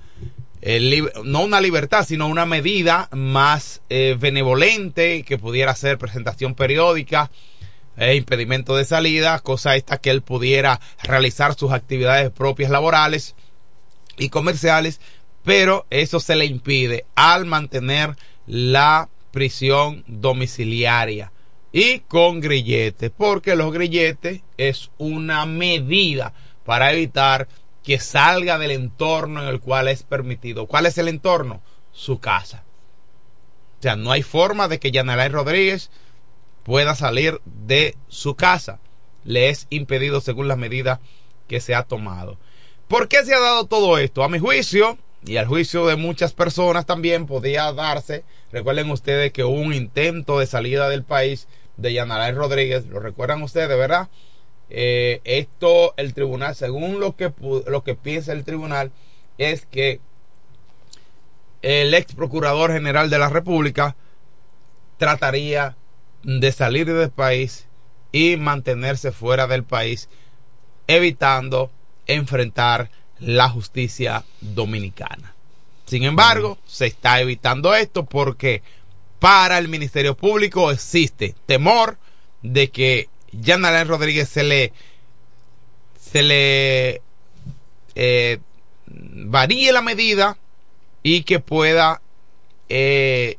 eh, 0.61 1.03
no 1.23 1.41
una 1.41 1.59
libertad 1.59 2.05
sino 2.07 2.27
una 2.27 2.45
medida 2.45 3.09
más 3.11 3.81
eh, 3.89 4.15
benevolente 4.19 5.23
que 5.23 5.37
pudiera 5.37 5.75
ser 5.75 5.97
presentación 5.97 6.55
periódica 6.55 7.31
e 8.01 8.15
impedimento 8.15 8.75
de 8.75 8.83
salida 8.83 9.39
cosa 9.39 9.75
esta 9.75 9.99
que 9.99 10.09
él 10.09 10.23
pudiera 10.23 10.79
realizar 11.03 11.53
sus 11.53 11.71
actividades 11.71 12.31
propias 12.31 12.71
laborales 12.71 13.35
y 14.17 14.29
comerciales 14.29 14.99
pero 15.43 15.85
eso 15.89 16.19
se 16.19 16.35
le 16.35 16.45
impide 16.45 17.05
al 17.15 17.45
mantener 17.45 18.15
la 18.47 19.09
prisión 19.31 20.03
domiciliaria 20.07 21.31
y 21.71 21.99
con 21.99 22.41
grilletes, 22.41 23.11
porque 23.15 23.55
los 23.55 23.71
grilletes 23.71 24.41
es 24.57 24.91
una 24.97 25.45
medida 25.45 26.33
para 26.65 26.91
evitar 26.91 27.47
que 27.83 27.99
salga 27.99 28.57
del 28.57 28.71
entorno 28.71 29.41
en 29.41 29.47
el 29.47 29.59
cual 29.59 29.87
es 29.87 30.03
permitido. 30.03 30.67
¿Cuál 30.67 30.85
es 30.85 30.97
el 30.97 31.07
entorno? 31.07 31.61
Su 31.91 32.19
casa. 32.19 32.63
O 33.79 33.81
sea, 33.81 33.95
no 33.95 34.11
hay 34.11 34.21
forma 34.21 34.67
de 34.67 34.79
que 34.79 34.91
Yanelay 34.91 35.29
Rodríguez 35.29 35.89
pueda 36.63 36.95
salir 36.95 37.41
de 37.45 37.95
su 38.07 38.35
casa. 38.35 38.79
Le 39.23 39.49
es 39.49 39.67
impedido 39.69 40.21
según 40.21 40.47
las 40.47 40.57
medidas 40.57 40.99
que 41.47 41.59
se 41.59 41.75
ha 41.75 41.83
tomado. 41.83 42.37
¿Por 42.87 43.07
qué 43.07 43.23
se 43.23 43.33
ha 43.33 43.39
dado 43.39 43.65
todo 43.65 43.97
esto? 43.97 44.23
A 44.23 44.29
mi 44.29 44.39
juicio, 44.39 44.97
y 45.25 45.37
al 45.37 45.45
juicio 45.45 45.85
de 45.85 45.95
muchas 45.95 46.33
personas 46.33 46.85
también 46.85 47.27
podía 47.27 47.71
darse, 47.73 48.23
recuerden 48.51 48.89
ustedes 48.89 49.31
que 49.31 49.43
hubo 49.43 49.53
un 49.53 49.73
intento 49.73 50.39
de 50.39 50.47
salida 50.47 50.89
del 50.89 51.03
país 51.03 51.47
de 51.77 51.93
Yanalay 51.93 52.31
Rodríguez, 52.31 52.87
lo 52.87 52.99
recuerdan 52.99 53.43
ustedes, 53.43 53.77
¿verdad? 53.77 54.09
Eh, 54.69 55.21
esto, 55.23 55.93
el 55.97 56.13
tribunal, 56.13 56.55
según 56.55 56.99
lo 56.99 57.15
que, 57.15 57.31
lo 57.67 57.83
que 57.83 57.95
piensa 57.95 58.31
el 58.31 58.43
tribunal, 58.43 58.91
es 59.37 59.65
que 59.65 59.99
el 61.61 61.93
ex 61.93 62.15
procurador 62.15 62.71
general 62.71 63.09
de 63.09 63.19
la 63.19 63.29
República 63.29 63.95
trataría 64.97 65.75
de 66.23 66.51
salir 66.51 66.85
del 66.91 67.09
país 67.09 67.67
y 68.11 68.37
mantenerse 68.37 69.11
fuera 69.11 69.47
del 69.47 69.63
país 69.63 70.09
evitando 70.87 71.71
enfrentar 72.07 72.89
la 73.19 73.49
justicia 73.49 74.25
dominicana. 74.41 75.33
Sin 75.85 76.03
embargo, 76.03 76.57
se 76.65 76.87
está 76.87 77.21
evitando 77.21 77.75
esto 77.75 78.05
porque 78.05 78.63
para 79.19 79.57
el 79.57 79.67
Ministerio 79.67 80.15
Público 80.15 80.71
existe 80.71 81.35
temor 81.45 81.97
de 82.41 82.71
que 82.71 83.09
Jan 83.43 83.63
Alain 83.65 83.87
Rodríguez 83.87 84.29
se 84.29 84.43
le 84.43 84.73
se 85.99 86.23
le 86.23 87.01
eh, 87.95 88.39
varíe 88.87 89.71
la 89.71 89.81
medida 89.81 90.37
y 91.03 91.23
que 91.23 91.39
pueda 91.39 92.01
eh, 92.69 93.37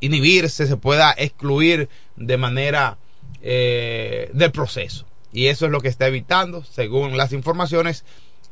inhibirse, 0.00 0.66
se 0.66 0.76
pueda 0.76 1.14
excluir 1.16 1.88
de 2.16 2.36
manera 2.36 2.98
eh, 3.42 4.30
del 4.32 4.52
proceso. 4.52 5.06
Y 5.32 5.46
eso 5.46 5.66
es 5.66 5.72
lo 5.72 5.80
que 5.80 5.88
está 5.88 6.06
evitando, 6.06 6.62
según 6.64 7.16
las 7.16 7.32
informaciones, 7.32 8.04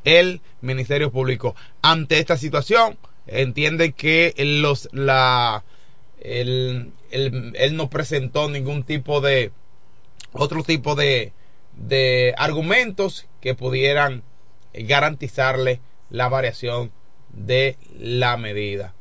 el 0.05 0.41
Ministerio 0.61 1.13
Público. 1.13 1.55
Ante 1.81 2.19
esta 2.19 2.37
situación, 2.37 2.99
entiende 3.27 3.93
que 3.93 4.35
los, 4.39 4.89
la, 4.93 5.65
él, 6.21 6.93
él 7.11 7.77
no 7.77 7.89
presentó 7.89 8.51
ningún 8.51 8.83
tipo 8.83 9.21
de, 9.21 9.53
otro 10.33 10.65
tipo 10.65 10.95
de, 10.95 11.33
de 11.77 12.35
argumentos 12.37 13.27
que 13.41 13.55
pudieran 13.55 14.23
garantizarle 14.75 15.81
la 16.11 16.29
variación 16.29 16.91
de 17.31 17.77
la 17.99 18.37
medida. 18.37 18.95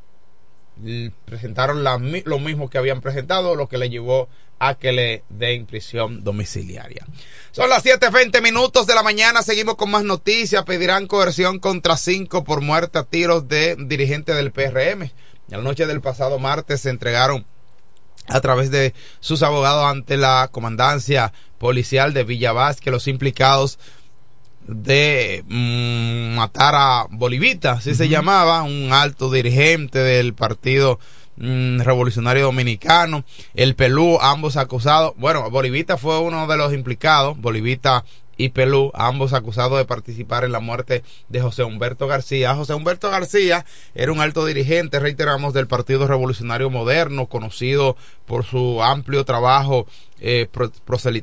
Presentaron 1.26 1.84
lo 1.84 2.39
mismo 2.39 2.69
que 2.69 2.78
habían 2.78 3.02
presentado, 3.02 3.56
lo 3.56 3.67
que 3.67 3.78
le 3.78 3.89
llevó 3.89 4.30
a 4.63 4.76
que 4.76 4.91
le 4.91 5.24
den 5.30 5.65
prisión 5.65 6.24
domiciliaria. 6.24 7.08
Son 7.52 7.67
las 7.67 7.84
7.20 7.84 8.43
minutos 8.43 8.86
de 8.86 8.93
la 8.93 9.02
mañana, 9.02 9.41
seguimos 9.41 9.74
con 9.76 9.89
más 9.89 10.04
noticias. 10.04 10.63
Pedirán 10.65 11.08
coerción 11.08 11.58
contra 11.58 11.97
cinco 11.97 12.43
por 12.43 12.62
muerte 12.62 13.00
a 13.00 13.04
tiros 13.04 13.47
de 13.47 13.76
dirigentes 13.76 14.36
del 14.36 14.52
PRM. 14.52 15.10
La 15.47 15.58
noche 15.58 15.88
del 15.88 16.00
pasado 16.00 16.38
martes 16.38 16.82
se 16.82 16.91
entregaron 16.91 17.43
a 18.28 18.39
través 18.39 18.69
de 18.69 18.93
sus 19.19 19.41
abogados 19.41 19.84
ante 19.86 20.15
la 20.15 20.47
comandancia 20.52 21.34
policial 21.58 22.13
de 22.13 22.24
Villa 22.24 22.52
Vázquez 22.54 22.91
los 22.91 23.08
implicados 23.08 23.80
de 24.67 25.43
mm, 25.47 26.36
matar 26.36 26.76
a 26.76 27.08
Bolivita, 27.10 27.71
así 27.71 27.95
se 27.95 28.10
llamaba, 28.10 28.62
un 28.62 28.93
alto 28.93 29.32
dirigente 29.32 29.97
del 29.97 30.36
partido 30.36 31.00
mm, 31.41 31.82
revolucionario 31.82 32.45
dominicano, 32.45 33.25
el 33.54 33.75
Pelú, 33.75 34.19
ambos 34.21 34.58
acusados, 34.58 35.13
bueno, 35.17 35.49
Bolivita 35.49 35.97
fue 35.97 36.19
uno 36.19 36.47
de 36.47 36.58
los 36.58 36.73
implicados, 36.73 37.38
Bolivita 37.39 38.06
y 38.38 38.49
Pelú, 38.49 38.91
ambos 38.95 39.34
acusados 39.34 39.77
de 39.77 39.86
participar 39.86 40.43
en 40.43 40.51
la 40.51 40.60
muerte 40.60 41.04
de 41.30 41.41
José 41.41 41.63
Humberto 41.63 42.08
García. 42.08 42.56
José 42.56 42.73
Humberto 42.73 43.10
García 43.10 43.65
era 43.93 44.12
un 44.12 44.19
alto 44.19 44.45
dirigente, 44.45 44.99
reiteramos, 44.99 45.54
del 45.54 45.67
Partido 45.67 46.08
Revolucionario 46.08 46.69
Moderno, 46.69 47.27
conocido 47.27 47.97
por 48.25 48.43
su 48.43 48.82
amplio 48.82 49.25
trabajo 49.25 49.86
eh, 50.19 50.47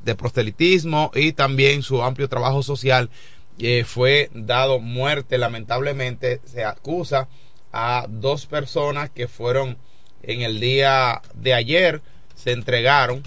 de 0.04 0.14
proselitismo 0.14 1.10
y 1.14 1.32
también 1.32 1.82
su 1.82 2.02
amplio 2.02 2.28
trabajo 2.28 2.62
social. 2.62 3.10
Eh, 3.58 3.84
fue 3.84 4.30
dado 4.32 4.78
muerte, 4.78 5.38
lamentablemente, 5.38 6.40
se 6.44 6.64
acusa 6.64 7.26
a 7.72 8.06
dos 8.08 8.46
personas 8.46 9.10
que 9.10 9.26
fueron 9.26 9.76
en 10.22 10.42
el 10.42 10.60
día 10.60 11.22
de 11.34 11.54
ayer, 11.54 12.02
se 12.34 12.52
entregaron, 12.52 13.22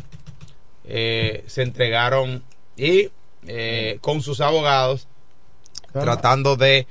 eh, 0.85 1.43
se 1.47 1.63
entregaron 1.63 2.43
y 2.77 3.11
eh, 3.47 3.97
con 4.01 4.21
sus 4.21 4.39
abogados 4.39 5.07
tratando 5.93 6.55
de 6.55 6.85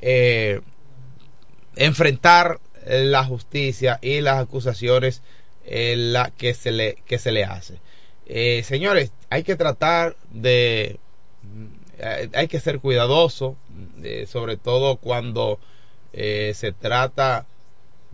eh, 0.00 0.60
enfrentar 1.74 2.60
la 2.86 3.24
justicia 3.24 3.98
y 4.02 4.20
las 4.20 4.38
acusaciones 4.38 5.22
eh, 5.64 5.94
la 5.96 6.30
que 6.30 6.54
se 6.54 6.70
le 6.70 6.96
que 7.06 7.18
se 7.18 7.32
le 7.32 7.44
hace. 7.44 7.80
Señores 8.62 9.12
hay 9.30 9.42
que 9.42 9.56
tratar 9.56 10.16
de 10.30 10.98
hay 12.32 12.48
que 12.48 12.60
ser 12.60 12.80
cuidadoso 12.80 13.56
sobre 14.26 14.56
todo 14.56 14.96
cuando 14.96 15.58
se 16.12 16.74
trata 16.78 17.46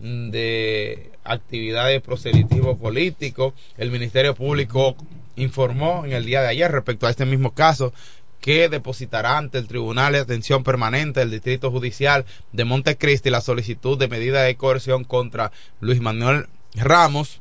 de 0.03 1.11
actividades 1.23 1.93
de 1.93 2.01
proselitismo 2.01 2.77
político 2.77 3.53
el 3.77 3.89
ministerio 3.89 4.35
público 4.35 4.97
informó 5.37 6.03
en 6.03 6.11
el 6.11 6.25
día 6.25 6.41
de 6.41 6.49
ayer 6.49 6.69
respecto 6.69 7.07
a 7.07 7.09
este 7.09 7.25
mismo 7.25 7.53
caso 7.53 7.93
que 8.41 8.67
depositará 8.67 9.37
ante 9.37 9.57
el 9.57 9.69
Tribunal 9.69 10.11
de 10.11 10.19
Atención 10.19 10.65
Permanente 10.65 11.21
del 11.21 11.31
Distrito 11.31 11.71
Judicial 11.71 12.25
de 12.51 12.65
Montecristi 12.65 13.29
la 13.29 13.39
solicitud 13.39 13.97
de 13.97 14.09
medida 14.09 14.43
de 14.43 14.57
coerción 14.57 15.05
contra 15.05 15.53
Luis 15.79 16.01
Manuel 16.01 16.47
Ramos 16.75 17.39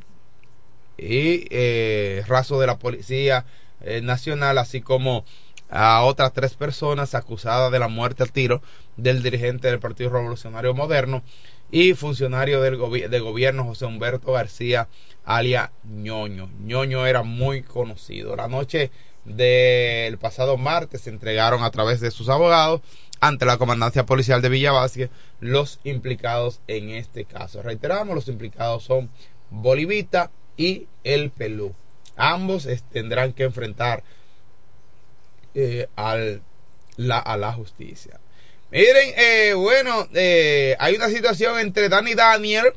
y 0.96 1.46
eh, 1.50 2.22
raso 2.28 2.60
de 2.60 2.68
la 2.68 2.78
Policía 2.78 3.44
eh, 3.80 4.02
Nacional, 4.02 4.58
así 4.58 4.80
como 4.80 5.24
a 5.68 6.02
otras 6.04 6.32
tres 6.32 6.54
personas 6.54 7.16
acusadas 7.16 7.72
de 7.72 7.80
la 7.80 7.88
muerte 7.88 8.22
al 8.22 8.30
tiro 8.30 8.62
del 8.96 9.22
dirigente 9.22 9.68
del 9.68 9.80
Partido 9.80 10.10
Revolucionario 10.10 10.74
Moderno 10.74 11.24
y 11.72 11.94
funcionario 11.94 12.60
del 12.60 12.78
de 13.10 13.20
gobierno 13.20 13.64
José 13.64 13.86
Humberto 13.86 14.32
García 14.32 14.88
alia 15.24 15.72
ñoño. 15.84 16.50
ñoño 16.60 17.06
era 17.06 17.22
muy 17.22 17.62
conocido. 17.62 18.36
La 18.36 18.46
noche 18.46 18.90
del 19.24 20.18
pasado 20.18 20.58
martes 20.58 21.00
se 21.00 21.10
entregaron 21.10 21.64
a 21.64 21.70
través 21.70 22.00
de 22.00 22.10
sus 22.10 22.28
abogados 22.28 22.82
ante 23.20 23.46
la 23.46 23.56
comandancia 23.56 24.04
policial 24.04 24.42
de 24.42 24.50
Villa 24.50 24.72
los 25.40 25.80
implicados 25.84 26.60
en 26.66 26.90
este 26.90 27.24
caso. 27.24 27.62
Reiteramos, 27.62 28.14
los 28.14 28.28
implicados 28.28 28.84
son 28.84 29.10
Bolivita 29.50 30.30
y 30.58 30.88
El 31.04 31.30
Pelú. 31.30 31.74
Ambos 32.16 32.68
tendrán 32.92 33.32
que 33.32 33.44
enfrentar 33.44 34.04
eh, 35.54 35.88
al, 35.96 36.42
la, 36.96 37.18
a 37.18 37.38
la 37.38 37.52
justicia. 37.54 38.20
Miren, 38.72 39.12
eh, 39.18 39.52
bueno, 39.54 40.08
eh, 40.14 40.76
hay 40.78 40.94
una 40.94 41.10
situación 41.10 41.58
entre 41.58 41.90
Dani 41.90 42.14
Daniel 42.14 42.72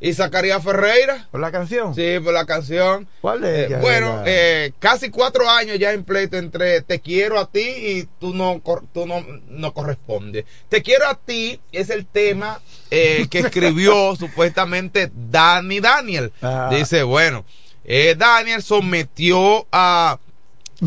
y 0.00 0.12
Zacarías 0.12 0.60
Ferreira. 0.60 1.28
¿Por 1.30 1.40
la 1.40 1.52
canción? 1.52 1.94
Sí, 1.94 2.18
por 2.18 2.34
la 2.34 2.46
canción. 2.46 3.06
¿Cuál 3.20 3.44
es? 3.44 3.70
Eh, 3.70 3.76
bueno, 3.80 4.24
eh, 4.26 4.72
casi 4.80 5.10
cuatro 5.10 5.48
años 5.48 5.78
ya 5.78 5.92
en 5.92 6.02
pleito 6.02 6.36
entre 6.36 6.82
Te 6.82 6.98
quiero 6.98 7.38
a 7.38 7.48
ti 7.48 7.60
y 7.60 8.08
tú 8.18 8.34
no, 8.34 8.60
tú 8.92 9.06
no, 9.06 9.24
no 9.46 9.72
corresponde. 9.72 10.46
Te 10.68 10.82
quiero 10.82 11.06
a 11.06 11.14
ti 11.14 11.60
es 11.70 11.88
el 11.88 12.04
tema 12.04 12.60
eh, 12.90 13.28
que 13.30 13.38
escribió 13.38 14.16
supuestamente 14.16 15.12
Dani 15.14 15.78
Daniel. 15.78 16.32
Ah. 16.42 16.68
Dice, 16.72 17.04
bueno, 17.04 17.44
eh, 17.84 18.16
Daniel 18.18 18.64
sometió 18.64 19.68
a 19.70 20.18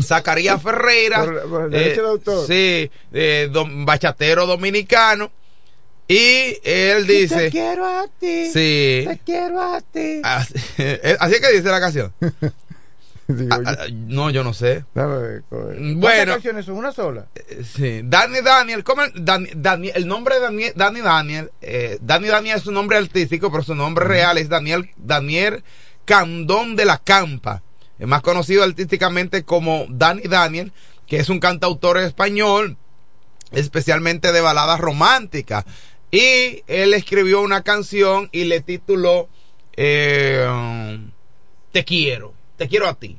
Zacarías 0.00 0.62
Ferreira. 0.62 1.24
Por- 1.24 1.48
por 1.48 1.64
el 1.64 1.70
derecho 1.70 2.02
de 2.02 2.08
autor. 2.08 2.46
Sí, 2.46 2.90
eh, 3.12 3.48
dom- 3.52 3.84
bachatero 3.84 4.46
dominicano. 4.46 5.30
Y 6.08 6.58
él 6.62 7.06
dice. 7.06 7.36
Te 7.46 7.50
quiero 7.50 7.84
a 7.84 8.06
ti. 8.20 8.46
Sí. 8.52 9.04
Te 9.08 9.20
quiero 9.24 9.60
a 9.60 9.80
ti. 9.80 10.20
Así, 10.22 10.54
así 11.18 11.34
es 11.34 11.40
que 11.40 11.52
dice 11.56 11.68
la 11.68 11.80
canción. 11.80 12.12
Ah, 13.50 13.58
ah, 13.66 13.76
no, 13.92 14.30
yo 14.30 14.44
no 14.44 14.54
sé. 14.54 14.84
¿Cuántas 14.92 15.42
Bueno, 15.96 16.32
canciones 16.34 16.64
son? 16.64 16.76
¿Una 16.76 16.92
sola? 16.92 17.26
sí. 17.74 18.02
Dani 18.04 18.40
Daniel, 18.40 18.84
¿cómo 18.84 19.02
el, 19.02 19.12
Dani- 19.14 19.50
Dani- 19.52 19.90
el 19.92 20.06
nombre 20.06 20.36
de 20.36 20.42
Dani, 20.42 20.64
Dani 20.76 21.00
Daniel? 21.00 21.50
Eh, 21.60 21.98
Dani 22.00 22.28
Daniel 22.28 22.58
es 22.58 22.62
su 22.62 22.70
nombre 22.70 22.98
artístico, 22.98 23.50
pero 23.50 23.64
su 23.64 23.74
nombre 23.74 24.04
real 24.04 24.38
es 24.38 24.48
Daniel, 24.48 24.90
Daniel 24.96 25.64
Candón 26.04 26.76
de 26.76 26.84
la 26.84 26.98
Campa. 26.98 27.64
Es 27.98 28.06
más 28.06 28.22
conocido 28.22 28.62
artísticamente 28.62 29.44
como 29.44 29.86
Dani 29.88 30.22
Daniel, 30.22 30.72
que 31.06 31.18
es 31.18 31.28
un 31.28 31.40
cantautor 31.40 31.98
español, 31.98 32.76
especialmente 33.52 34.32
de 34.32 34.40
baladas 34.40 34.80
románticas. 34.80 35.64
Y 36.10 36.62
él 36.66 36.94
escribió 36.94 37.40
una 37.40 37.62
canción 37.62 38.28
y 38.32 38.44
le 38.44 38.60
tituló 38.60 39.28
eh, 39.76 40.98
Te 41.72 41.84
quiero, 41.84 42.34
te 42.56 42.68
quiero 42.68 42.88
a 42.88 42.94
ti. 42.94 43.16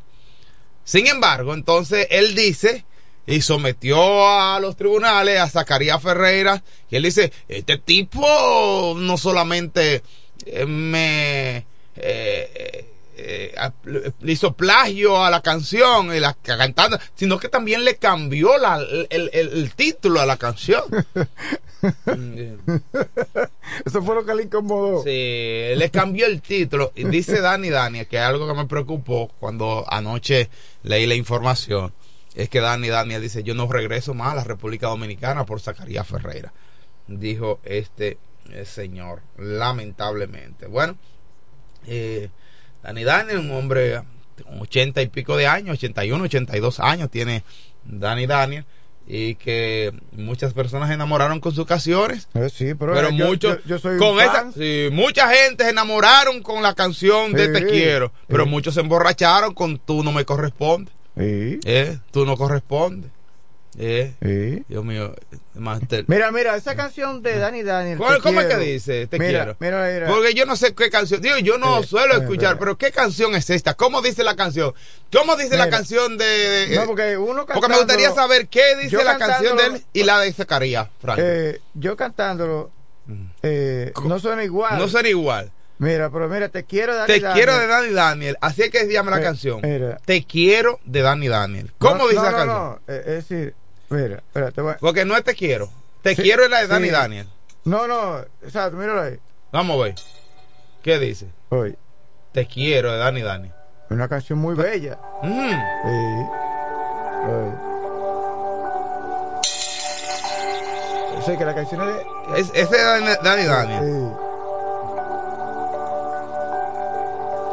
Sin 0.84 1.08
embargo, 1.08 1.54
entonces 1.54 2.08
él 2.12 2.34
dice 2.36 2.86
y 3.26 3.42
sometió 3.42 4.26
a 4.26 4.58
los 4.62 4.78
tribunales 4.78 5.38
a 5.40 5.50
Zacarías 5.50 6.02
Ferreira 6.02 6.64
y 6.90 6.96
él 6.96 7.04
dice, 7.04 7.34
este 7.50 7.78
tipo 7.78 8.96
no 8.98 9.18
solamente 9.18 10.02
eh, 10.46 10.66
me 10.66 11.66
eh, 11.98 12.86
eh, 13.20 13.56
le 14.20 14.32
hizo 14.32 14.54
plagio 14.54 15.24
a 15.24 15.30
la 15.32 15.42
canción 15.42 16.16
y 16.16 16.20
la 16.20 16.34
cantando, 16.36 17.00
sino 17.16 17.40
que 17.40 17.50
también 17.50 17.84
le 17.84 17.96
cambió 17.98 18.58
la, 18.58 18.78
el, 18.78 19.08
el- 19.10 19.30
el 19.34 19.74
título 19.76 20.22
a 20.22 20.26
la 20.26 20.38
canción. 20.38 20.84
Eso 23.86 24.02
fue 24.04 24.16
lo 24.16 24.26
que 24.26 24.36
le 24.36 24.44
incomodó. 24.44 25.04
Sí, 25.04 25.10
le 25.76 25.90
cambió 25.92 26.26
el 26.26 26.42
título. 26.42 26.92
Y 26.96 27.04
dice 27.06 27.42
Dani 27.42 27.70
Daniel, 27.70 28.08
que 28.08 28.18
es 28.18 28.24
algo 28.24 28.48
que 28.48 28.54
me 28.54 28.66
preocupó 28.66 29.32
cuando 29.40 29.86
anoche 29.88 30.50
leí 30.84 31.06
la 31.06 31.16
información. 31.16 31.94
es 32.36 32.50
que 32.50 32.60
Dani 32.62 32.88
Daniel 32.88 33.22
dice, 33.22 33.44
yo 33.44 33.54
no 33.56 33.68
regreso 33.72 34.14
más 34.14 34.34
a 34.34 34.36
la 34.36 34.44
República 34.44 34.88
Dominicana 34.88 35.46
por 35.46 35.60
Zacarías 35.60 36.08
Ferreira, 36.08 36.54
dijo 37.08 37.60
este 37.64 38.18
eh, 38.52 38.66
señor, 38.66 39.22
lamentablemente. 39.38 40.68
Bueno, 40.68 40.98
eh, 41.88 42.30
Dani 42.84 43.04
Daniel, 43.04 43.38
un 43.40 43.52
hombre 43.52 44.02
con 44.44 44.62
ochenta 44.62 45.02
y 45.02 45.08
pico 45.08 45.36
de 45.38 45.48
años, 45.48 45.78
81, 45.78 46.24
82 46.26 46.80
años 46.80 47.10
tiene 47.10 47.44
Dani 47.86 48.26
Daniel 48.28 48.66
y 49.10 49.36
que 49.36 49.94
muchas 50.12 50.54
personas 50.54 50.90
se 50.90 50.96
enamoraron 50.96 51.40
con 51.40 51.54
sus 51.56 51.66
canciones. 51.66 52.28
Eh, 52.34 52.50
sí, 52.54 52.74
pero, 52.74 52.94
Pero 52.94 53.10
eh, 53.10 53.16
yo- 53.16 53.26
muchos, 53.26 53.58
yo- 53.64 53.70
yo 53.70 53.80
soy 53.80 53.98
con 53.98 54.20
esa, 54.20 54.52
sí, 54.52 54.90
mucha 54.92 55.30
gente 55.34 55.64
se 55.64 55.70
enamoraron 55.70 56.42
con 56.44 56.62
la 56.62 56.74
canción 56.76 57.32
de 57.32 57.48
Sí, 57.48 57.54
Te 57.54 57.66
Quiero, 57.68 58.12
pero 58.28 58.44
sí. 58.44 58.50
muchos 58.50 58.74
se 58.74 58.82
emborracharon 58.82 59.54
con 59.54 59.78
Tú 59.80 60.04
no 60.04 60.12
me 60.12 60.26
corresponde. 60.26 60.92
Sí. 61.18 61.60
Eh, 61.66 61.98
tú 62.12 62.26
no 62.26 62.36
corresponde. 62.38 63.10
Eh, 63.80 64.14
Sí. 64.24 64.64
Dios 64.68 64.84
mío, 64.84 65.14
Master. 65.54 66.06
Mira, 66.08 66.32
mira, 66.32 66.56
esa 66.56 66.76
canción 66.76 67.22
de 67.22 67.38
Dani 67.38 67.62
Daniel. 67.62 68.00
¿Cómo, 68.00 68.42
es 68.42 68.48
que 68.48 68.58
dice? 68.58 69.06
Te 69.08 69.20
Mira, 69.20 69.30
quiero. 69.44 69.56
Mira, 69.60 69.88
mira. 69.94 70.08
Porque 70.08 70.34
yo 70.34 70.46
no 70.48 70.56
sé 70.56 70.74
qué 70.74 70.90
canción. 70.90 71.22
Digo, 71.22 71.38
yo 71.38 71.58
no 71.60 71.84
suelo 71.84 72.16
escuchar, 72.16 72.58
pero 72.58 72.76
¿qué 72.78 72.92
canción 72.92 73.36
es 73.36 73.50
esta? 73.52 73.76
¿Cómo 73.76 74.02
dice 74.02 74.24
la 74.24 74.36
canción? 74.36 74.74
¿Cómo 75.12 75.36
dice 75.36 75.58
la 75.58 75.70
canción 75.70 76.18
de.? 76.18 76.26
de- 76.26 76.76
No, 76.76 76.86
porque 76.88 77.18
uno 77.18 77.46
porque 77.46 77.68
me 77.70 77.78
gustaría 77.78 78.12
saber 78.12 78.48
qué 78.48 78.76
dice 78.82 79.04
la 79.04 79.18
canción 79.20 79.56
de 79.58 79.66
él 79.66 79.86
y 79.94 80.04
la 80.04 80.20
de 80.22 80.34
Zacarías, 80.34 80.90
Frank. 81.00 81.20
Eh, 81.22 81.62
yo 81.76 81.96
cantándolo, 81.96 82.72
eh, 83.44 83.92
no 84.06 84.20
suena 84.20 84.44
igual. 84.44 84.78
no 84.80 84.88
suena 84.88 85.10
igual. 85.10 85.52
Mira, 85.80 86.10
pero 86.10 86.28
mira, 86.28 86.50
te 86.50 86.64
quiero, 86.64 86.96
Dani 86.96 87.06
Te 87.06 87.20
Daniel. 87.20 87.34
quiero 87.36 87.60
de 87.60 87.68
Danny 87.68 87.94
Daniel. 87.94 88.38
Así 88.42 88.64
es 88.64 88.72
que 88.72 88.80
se 88.80 88.92
llama 88.92 89.12
la 89.12 89.20
Eh, 89.20 89.24
canción. 89.24 89.62
mira. 89.64 89.98
Te 90.04 90.24
quiero 90.26 90.80
de 90.86 91.02
Danny 91.04 91.28
Daniel. 91.28 91.72
¿Cómo 91.78 91.98
No, 92.00 92.04
dice 92.08 92.16
no, 92.16 92.24
la 92.24 92.32
no, 92.32 92.38
canción? 92.38 92.58
no, 92.88 92.94
eh, 92.96 93.00
es 93.06 93.30
decir, 93.30 93.54
mira, 93.90 94.18
espera, 94.18 94.52
te 94.52 94.62
voy 94.62 94.74
a- 94.74 94.78
Porque 94.78 95.06
no 95.06 95.16
es 95.16 95.24
te 95.24 95.36
quiero. 95.36 95.70
Te 96.02 96.16
Sí, 96.16 96.22
quiero 96.22 96.44
es 96.44 96.50
la 96.50 96.60
de 96.60 96.66
sí. 96.66 96.72
Danny 96.72 96.90
Daniel. 96.90 97.28
No, 97.66 97.88
no, 97.88 98.20
exacto, 98.44 98.78
míralo 98.78 99.02
ahí. 99.02 99.20
Vamos 99.52 99.80
a 99.80 99.84
ver. 99.84 99.96
¿Qué 100.84 101.00
dice? 101.00 101.28
Oye, 101.50 101.78
Te 102.32 102.46
quiero 102.46 102.92
de 102.92 102.98
Danny 103.00 103.22
Daniel. 103.24 103.54
una 103.90 104.08
canción 104.08 104.40
muy 104.40 104.54
bella. 104.56 104.98
Mm. 105.24 105.50
Sí. 105.50 106.26
Oye. 107.28 107.52
Yo 111.16 111.22
sé 111.26 111.38
que 111.38 111.46
la 111.46 111.56
canción 111.56 111.82
es 111.82 111.88
de... 111.88 112.06
Es, 112.42 112.52
es 112.54 112.70
Danny, 112.72 113.08
Danny 113.24 113.44
Daniel. 113.46 113.82
Sí. 113.84 114.14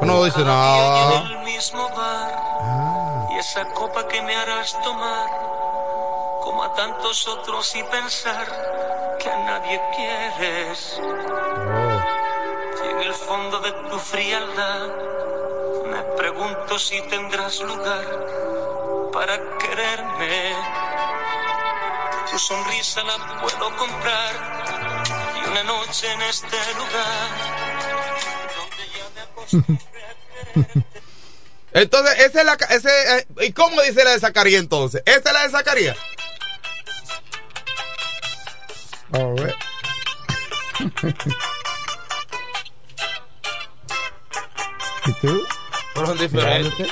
No 0.07 0.23
dice 0.25 0.45
nada. 0.45 1.23
en 1.23 1.39
el 1.39 1.45
mismo 1.45 1.89
bar 1.97 3.29
y 3.35 3.39
esa 3.39 3.65
copa 3.73 4.07
que 4.07 4.21
me 4.23 4.37
harás 4.37 4.77
tomar 4.83 5.27
como 6.55 6.63
a 6.63 6.73
tantos 6.73 7.27
otros 7.27 7.75
y 7.75 7.83
pensar 7.83 8.47
que 9.19 9.29
a 9.29 9.39
nadie 9.39 9.81
quieres 9.97 11.01
y 12.81 12.89
en 12.91 13.01
el 13.01 13.13
fondo 13.13 13.59
de 13.59 13.73
tu 13.91 13.99
frialdad 13.99 14.87
me 15.87 16.01
pregunto 16.17 16.79
si 16.79 17.03
tendrás 17.09 17.61
lugar 17.61 18.07
para 19.13 19.37
quererme 19.59 20.55
tu 22.31 22.39
sonrisa 22.39 23.03
la 23.03 23.41
puedo 23.41 23.77
comprar 23.77 25.03
y 25.35 25.51
una 25.51 25.65
noche 25.65 26.13
en 26.13 26.23
este 26.23 26.57
lugar 26.77 27.31
donde 28.57 28.85
ya 28.95 29.65
me 29.67 30.85
Entonces, 31.75 32.21
esa 32.21 32.39
es 32.39 32.47
la. 32.47 32.53
Ese, 32.71 33.19
eh, 33.19 33.27
¿Y 33.41 33.53
cómo 33.53 33.83
dice 33.83 34.05
la 34.05 34.13
de 34.13 34.21
Zacarías 34.21 34.61
entonces? 34.61 35.03
¿Esa 35.07 35.19
es 35.19 35.33
la 35.33 35.43
de 35.43 35.51
Zacarías? 35.51 35.97
Vamos 39.15 39.41
a 39.41 39.45
ver. 39.45 39.57
¿Y 45.07 45.13
tú? 45.15 45.47
Pero 45.95 46.07
son 46.07 46.19
diferentes. 46.19 46.89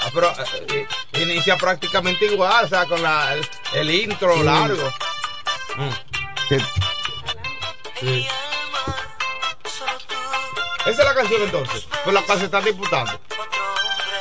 Ah, 0.00 0.10
pero 0.14 0.32
eh, 0.68 0.86
inicia 1.14 1.56
prácticamente 1.56 2.26
igual, 2.26 2.64
o 2.64 2.68
sea, 2.68 2.86
con 2.86 3.02
la, 3.02 3.34
el, 3.34 3.48
el 3.74 3.90
intro 3.90 4.34
Sí. 4.34 4.42
largo. 4.42 4.92
Mm. 5.76 5.90
Sí. 8.00 8.26
Esa 10.86 10.90
es 10.90 10.98
la 10.98 11.14
canción 11.14 11.42
entonces, 11.42 11.86
por 12.04 12.12
la 12.14 12.22
cual 12.22 12.38
se 12.38 12.44
están 12.46 12.64
disputando. 12.64 13.20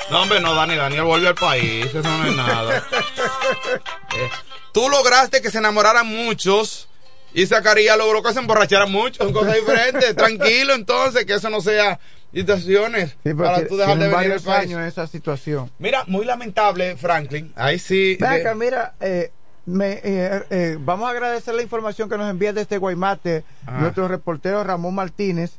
No, 0.10 0.22
hombre, 0.24 0.40
no, 0.40 0.54
Dani, 0.56 0.76
Daniel 0.76 1.04
volvió 1.04 1.30
al 1.30 1.36
país, 1.36 1.86
eso 1.86 2.02
no 2.02 2.26
es 2.26 2.36
nada. 2.36 2.84
Eh, 4.16 4.32
tú 4.74 4.90
lograste 4.90 5.42
que 5.44 5.52
se 5.52 5.60
enamoraran 5.60 6.08
muchos 6.08 6.88
y 7.42 7.46
Zacarías 7.46 7.98
logró 7.98 8.24
que 8.24 8.34
se 8.34 8.40
emborracharan 8.40 8.92
muchos, 8.92 9.18
son 9.18 9.32
cosas 9.34 9.56
diferentes. 9.56 10.16
Tranquilo 10.16 10.74
entonces, 10.74 11.26
que 11.26 11.36
eso 11.36 11.50
no 11.50 11.62
sea 11.62 12.00
situaciones 12.34 13.16
Sí, 13.24 13.34
para 13.34 13.66
tú 13.68 13.78
dejar 13.78 13.98
de 13.98 14.08
venir 14.10 14.32
al 14.34 14.42
país. 14.42 14.48
años 14.72 14.82
esa 14.82 15.08
situación. 15.08 15.72
Mira, 15.80 16.04
muy 16.08 16.26
lamentable, 16.26 16.96
Franklin. 16.98 17.52
Ahí 17.56 17.80
sí. 17.80 18.18
Ven 18.20 18.30
de- 18.32 18.36
acá, 18.42 18.56
mira, 18.56 18.96
eh, 19.00 19.32
me, 19.66 20.02
eh, 20.04 20.44
eh, 20.50 20.78
vamos 20.80 21.08
a 21.08 21.12
agradecer 21.12 21.54
la 21.56 21.62
información 21.62 22.10
que 22.10 22.18
nos 22.18 22.30
envía 22.30 22.54
desde 22.54 22.78
Guaymate 22.78 23.44
Ah. 23.66 23.78
nuestro 23.82 24.08
reportero 24.08 24.64
Ramón 24.64 24.96
Martínez, 24.96 25.54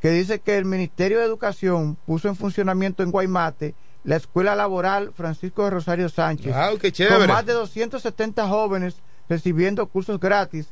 que 0.00 0.10
dice 0.10 0.40
que 0.40 0.56
el 0.58 0.64
Ministerio 0.64 1.18
de 1.20 1.24
Educación 1.26 1.96
puso 2.06 2.28
en 2.28 2.36
funcionamiento 2.36 3.02
en 3.02 3.10
Guaymate 3.10 3.74
la 4.04 4.16
Escuela 4.16 4.54
Laboral 4.56 5.12
Francisco 5.16 5.64
de 5.64 5.70
Rosario 5.70 6.08
Sánchez, 6.08 6.52
Wow, 6.54 6.78
qué 6.78 6.90
chévere. 6.92 7.18
con 7.18 7.28
más 7.28 7.46
de 7.46 7.52
270 7.52 8.48
jóvenes 8.48 8.96
recibiendo 9.28 9.86
cursos 9.86 10.18
gratis 10.18 10.66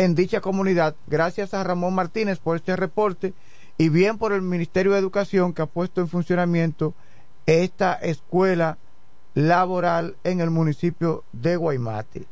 en 0.00 0.14
dicha 0.14 0.40
comunidad. 0.40 0.96
Gracias 1.08 1.52
a 1.52 1.62
Ramón 1.62 1.94
Martínez 1.94 2.38
por 2.38 2.56
este 2.56 2.74
reporte 2.74 3.34
y 3.76 3.90
bien 3.90 4.16
por 4.16 4.32
el 4.32 4.40
Ministerio 4.40 4.92
de 4.92 4.98
Educación 4.98 5.52
que 5.52 5.60
ha 5.60 5.66
puesto 5.66 6.00
en 6.00 6.08
funcionamiento 6.08 6.94
esta 7.44 7.92
escuela 7.92 8.78
laboral 9.34 10.16
en 10.24 10.40
el 10.40 10.48
municipio 10.48 11.24
de 11.32 11.56
Guaymate. 11.56 12.24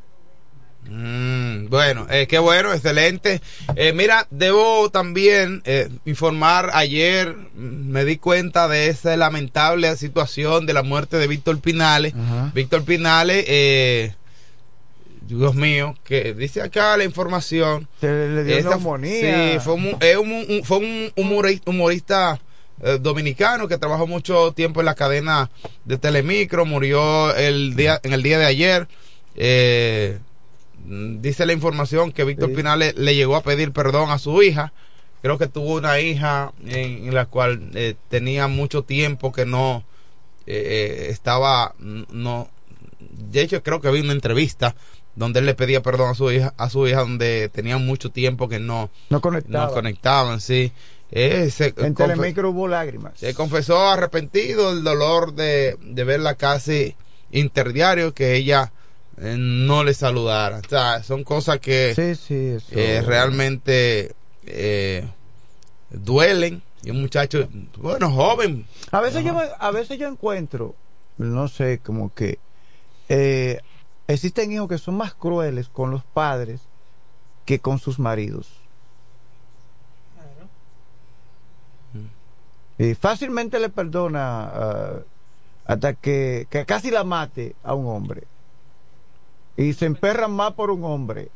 Mm, 0.89 1.67
bueno, 1.69 2.07
eh, 2.09 2.25
qué 2.25 2.39
bueno, 2.39 2.73
excelente. 2.73 3.39
Eh, 3.75 3.93
mira, 3.93 4.25
debo 4.31 4.89
también 4.89 5.61
eh, 5.65 5.89
informar, 6.05 6.71
ayer 6.73 7.35
me 7.53 8.03
di 8.03 8.17
cuenta 8.17 8.67
de 8.67 8.87
esa 8.87 9.15
lamentable 9.15 9.95
situación 9.95 10.65
de 10.65 10.73
la 10.73 10.81
muerte 10.81 11.17
de 11.17 11.27
Víctor 11.27 11.59
Pinales. 11.59 12.15
Víctor 12.55 12.83
Pinales, 12.83 13.45
eh, 13.47 14.15
Dios 15.37 15.55
mío, 15.55 15.95
que 16.03 16.33
dice 16.33 16.61
acá 16.61 16.97
la 16.97 17.03
información. 17.03 17.87
Se 18.01 18.07
le 18.07 18.43
dio 18.43 18.57
Esta- 18.57 18.71
neumonía. 18.71 19.53
Sí, 19.53 19.59
fue 19.59 19.73
un, 19.73 19.85
un- 19.97 20.61
fue 20.63 20.77
un 20.77 21.11
humorista, 21.15 21.69
humorista, 21.69 22.39
eh, 22.81 22.97
dominicano 22.99 23.67
que 23.67 23.77
trabajó 23.77 24.07
mucho 24.07 24.51
tiempo 24.53 24.79
en 24.81 24.85
la 24.87 24.95
cadena 24.95 25.49
de 25.85 25.97
Telemicro, 25.97 26.65
murió 26.65 27.35
el 27.35 27.75
día, 27.75 27.99
en 28.03 28.13
el 28.13 28.23
día 28.23 28.39
de 28.39 28.45
ayer. 28.45 28.87
Eh, 29.35 30.17
dice 30.85 31.45
la 31.45 31.53
información 31.53 32.11
que 32.11 32.23
Víctor 32.23 32.49
Sí. 32.49 32.55
Pinales 32.55 32.95
le 32.95 33.15
llegó 33.15 33.35
a 33.35 33.43
pedir 33.43 33.71
perdón 33.71 34.09
a 34.11 34.17
su 34.17 34.41
hija. 34.41 34.73
Creo 35.21 35.37
que 35.37 35.47
tuvo 35.47 35.75
una 35.75 35.99
hija 35.99 36.53
en, 36.65 37.07
en 37.07 37.13
la 37.13 37.25
cual 37.25 37.69
eh, 37.75 37.95
tenía 38.09 38.47
mucho 38.47 38.83
tiempo 38.83 39.31
que 39.33 39.45
no 39.45 39.83
eh, 40.47 41.07
estaba, 41.09 41.75
no, 41.79 42.49
de 42.99 43.41
hecho 43.41 43.61
creo 43.61 43.81
que 43.81 43.91
vi 43.91 43.99
una 43.99 44.13
entrevista 44.13 44.75
donde 45.19 45.39
él 45.41 45.45
le 45.45 45.53
pedía 45.53 45.81
perdón 45.83 46.09
a 46.09 46.13
su 46.15 46.31
hija, 46.31 46.53
a 46.57 46.69
su 46.69 46.87
hija 46.87 47.01
donde 47.01 47.49
tenían 47.49 47.85
mucho 47.85 48.09
tiempo 48.09 48.47
que 48.49 48.59
no, 48.59 48.89
No 49.09 49.19
conectaba. 49.21 49.67
no 49.67 49.73
conectaban, 49.73 50.39
sí. 50.41 50.71
Eh, 51.11 51.49
se, 51.51 51.73
En 51.77 51.93
Telemicro 51.95 52.51
hubo 52.51 52.67
lágrimas. 52.67 53.13
se 53.19 53.33
confesó 53.33 53.81
arrepentido 53.89 54.71
el 54.71 54.83
dolor 54.83 55.33
de, 55.33 55.75
de 55.81 56.03
verla 56.03 56.35
casi 56.35 56.95
interdiario 57.31 58.13
que 58.13 58.35
ella 58.35 58.71
eh, 59.17 59.35
no 59.37 59.83
le 59.83 59.93
saludara. 59.93 60.59
O 60.65 60.69
sea, 60.69 61.03
son 61.03 61.23
cosas 61.23 61.59
que 61.59 61.93
Sí, 61.95 62.15
sí, 62.15 62.35
eso. 62.55 62.67
eh, 62.71 63.01
realmente 63.05 64.13
eh, 64.45 65.05
duelen. 65.89 66.61
Y 66.81 66.91
un 66.91 67.01
muchacho, 67.01 67.49
bueno, 67.77 68.09
joven. 68.11 68.65
A 68.91 69.01
veces 69.01 69.25
yo 69.25 69.37
a 69.59 69.71
veces 69.71 69.97
yo 69.99 70.07
encuentro, 70.07 70.75
no 71.17 71.49
sé, 71.49 71.79
como 71.83 72.13
que 72.13 72.39
eh, 73.09 73.59
existen 74.13 74.51
hijos 74.51 74.67
que 74.67 74.77
son 74.77 74.97
más 74.97 75.13
crueles 75.13 75.69
con 75.69 75.91
los 75.91 76.03
padres 76.03 76.61
que 77.45 77.59
con 77.59 77.79
sus 77.79 77.99
maridos. 77.99 78.47
Y 82.77 82.95
fácilmente 82.95 83.59
le 83.59 83.69
perdona 83.69 84.43
ah, 84.45 84.99
hasta 85.65 85.93
que, 85.93 86.47
que 86.49 86.65
casi 86.65 86.91
la 86.91 87.03
mate 87.03 87.55
a 87.63 87.73
un 87.75 87.87
hombre. 87.87 88.23
Y 89.57 89.73
se 89.73 89.85
emperran 89.85 90.31
más 90.31 90.53
por 90.53 90.71
un 90.71 90.83
hombre. 90.85 91.29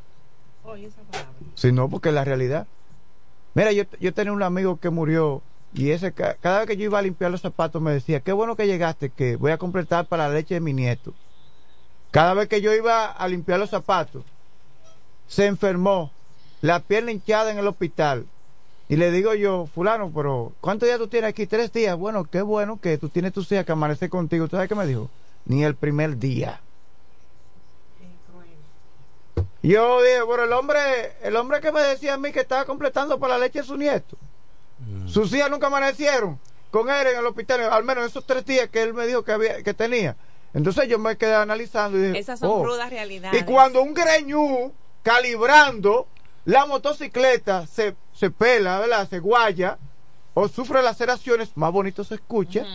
Si 1.56 1.72
no, 1.72 1.90
porque 1.90 2.10
es 2.10 2.16
la 2.16 2.24
realidad. 2.24 2.66
Mira, 3.54 3.72
yo, 3.72 3.84
yo 4.00 4.14
tenía 4.14 4.32
un 4.32 4.42
amigo 4.42 4.78
que 4.80 4.90
murió 4.90 5.42
y 5.74 5.92
ese 5.92 6.14
ca- 6.14 6.36
cada 6.42 6.60
vez 6.60 6.68
que 6.68 6.78
yo 6.78 6.86
iba 6.86 7.00
a 7.00 7.02
limpiar 7.02 7.30
los 7.32 7.42
zapatos 7.42 7.82
me 7.82 7.92
decía, 7.92 8.22
qué 8.22 8.32
bueno 8.32 8.56
que 8.56 8.66
llegaste, 8.66 9.10
que 9.12 9.36
voy 9.36 9.52
a 9.52 9.58
completar 9.58 10.08
para 10.08 10.28
la 10.30 10.34
leche 10.34 10.54
de 10.56 10.62
mi 10.62 10.74
nieto. 10.74 11.14
Cada 12.14 12.36
vez 12.36 12.48
que 12.48 12.62
yo 12.62 12.72
iba 12.76 13.06
a 13.08 13.28
limpiar 13.28 13.60
los 13.60 13.72
zapatos, 13.72 14.24
se 15.28 15.48
enfermó, 15.48 16.12
la 16.62 16.80
pierna 16.80 17.12
hinchada 17.12 17.50
en 17.50 17.58
el 17.58 17.66
hospital. 17.66 18.28
Y 18.88 18.98
le 18.98 19.10
digo 19.10 19.34
yo, 19.34 19.68
fulano, 19.74 20.12
pero 20.14 20.54
¿cuántos 20.62 20.88
días 20.88 21.00
tú 21.00 21.08
tienes 21.08 21.32
aquí? 21.32 21.48
Tres 21.48 21.74
días. 21.74 21.98
Bueno, 21.98 22.26
qué 22.26 22.44
bueno 22.44 22.80
que 22.80 23.00
tú 23.00 23.10
tienes 23.10 23.34
tus 23.34 23.52
hijas 23.52 23.66
que 23.66 23.72
amanece 23.72 24.10
contigo. 24.10 24.48
¿Tú 24.48 24.58
sabes 24.58 24.70
qué 24.70 24.76
me 24.76 24.86
dijo? 24.86 25.10
Ni 25.46 25.64
el 25.64 25.74
primer 25.74 26.20
día. 26.20 26.62
Yo 29.64 30.00
dije, 30.04 30.22
bueno, 30.22 30.44
el 30.44 30.54
hombre, 30.54 30.80
el 31.24 31.36
hombre 31.36 31.62
que 31.62 31.72
me 31.72 31.82
decía 31.82 32.14
a 32.14 32.18
mí 32.18 32.32
que 32.32 32.42
estaba 32.42 32.66
completando 32.66 33.18
por 33.18 33.30
la 33.30 33.40
leche 33.40 33.62
de 33.62 33.66
su 33.66 33.76
nieto. 33.76 34.18
Sus 35.08 35.34
hijas 35.34 35.50
nunca 35.50 35.66
amanecieron 35.66 36.38
con 36.70 36.92
él 36.92 37.08
en 37.08 37.18
el 37.18 37.26
hospital, 37.26 37.62
al 37.62 37.84
menos 37.84 38.06
esos 38.06 38.24
tres 38.24 38.46
días 38.46 38.70
que 38.70 38.84
él 38.84 38.94
me 38.94 39.08
dijo 39.08 39.24
que 39.24 39.32
había, 39.32 39.64
que 39.64 39.74
tenía. 39.74 40.16
Entonces 40.54 40.88
yo 40.88 41.00
me 41.00 41.18
quedé 41.18 41.36
analizando 41.36 41.98
y 41.98 42.02
dije, 42.02 42.20
Esas 42.20 42.40
son 42.40 42.50
oh. 42.52 42.62
crudas 42.62 42.90
realidades. 42.90 43.42
Y 43.42 43.46
cuando 43.46 43.82
un 43.82 43.94
greñú 43.94 44.72
calibrando 45.02 46.08
la 46.46 46.66
motocicleta 46.66 47.66
se, 47.68 47.96
se 48.14 48.30
pela, 48.30 48.80
¿verdad? 48.80 49.10
Se 49.10 49.20
guaya 49.20 49.78
o 50.34 50.48
sufre 50.48 50.82
laceraciones, 50.82 51.56
más 51.56 51.72
bonito 51.72 52.04
se 52.04 52.16
escucha, 52.16 52.66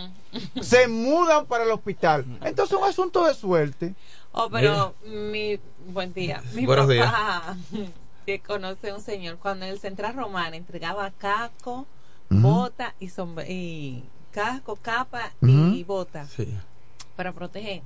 se 0.61 0.87
mudan 0.87 1.45
para 1.45 1.65
el 1.65 1.71
hospital. 1.71 2.25
Entonces 2.41 2.73
es 2.75 2.81
un 2.81 2.87
asunto 2.87 3.25
de 3.25 3.33
suerte. 3.33 3.95
Oh, 4.31 4.49
pero 4.49 4.95
mi 5.05 5.59
buen 5.87 6.13
día. 6.13 6.41
Mi 6.53 6.65
Buenos 6.65 6.87
papá 6.87 7.57
que 8.25 8.39
conoce 8.39 8.91
a 8.91 8.95
un 8.95 9.01
señor 9.01 9.37
cuando 9.37 9.65
en 9.65 9.71
el 9.71 9.79
Central 9.79 10.13
Romana 10.15 10.55
entregaba 10.55 11.11
casco, 11.11 11.85
bota 12.29 12.93
y 12.99 13.09
y 13.47 14.03
casco, 14.31 14.75
capa 14.75 15.31
y 15.41 15.83
bota 15.83 16.27
para 17.19 17.33
proteger. 17.33 17.81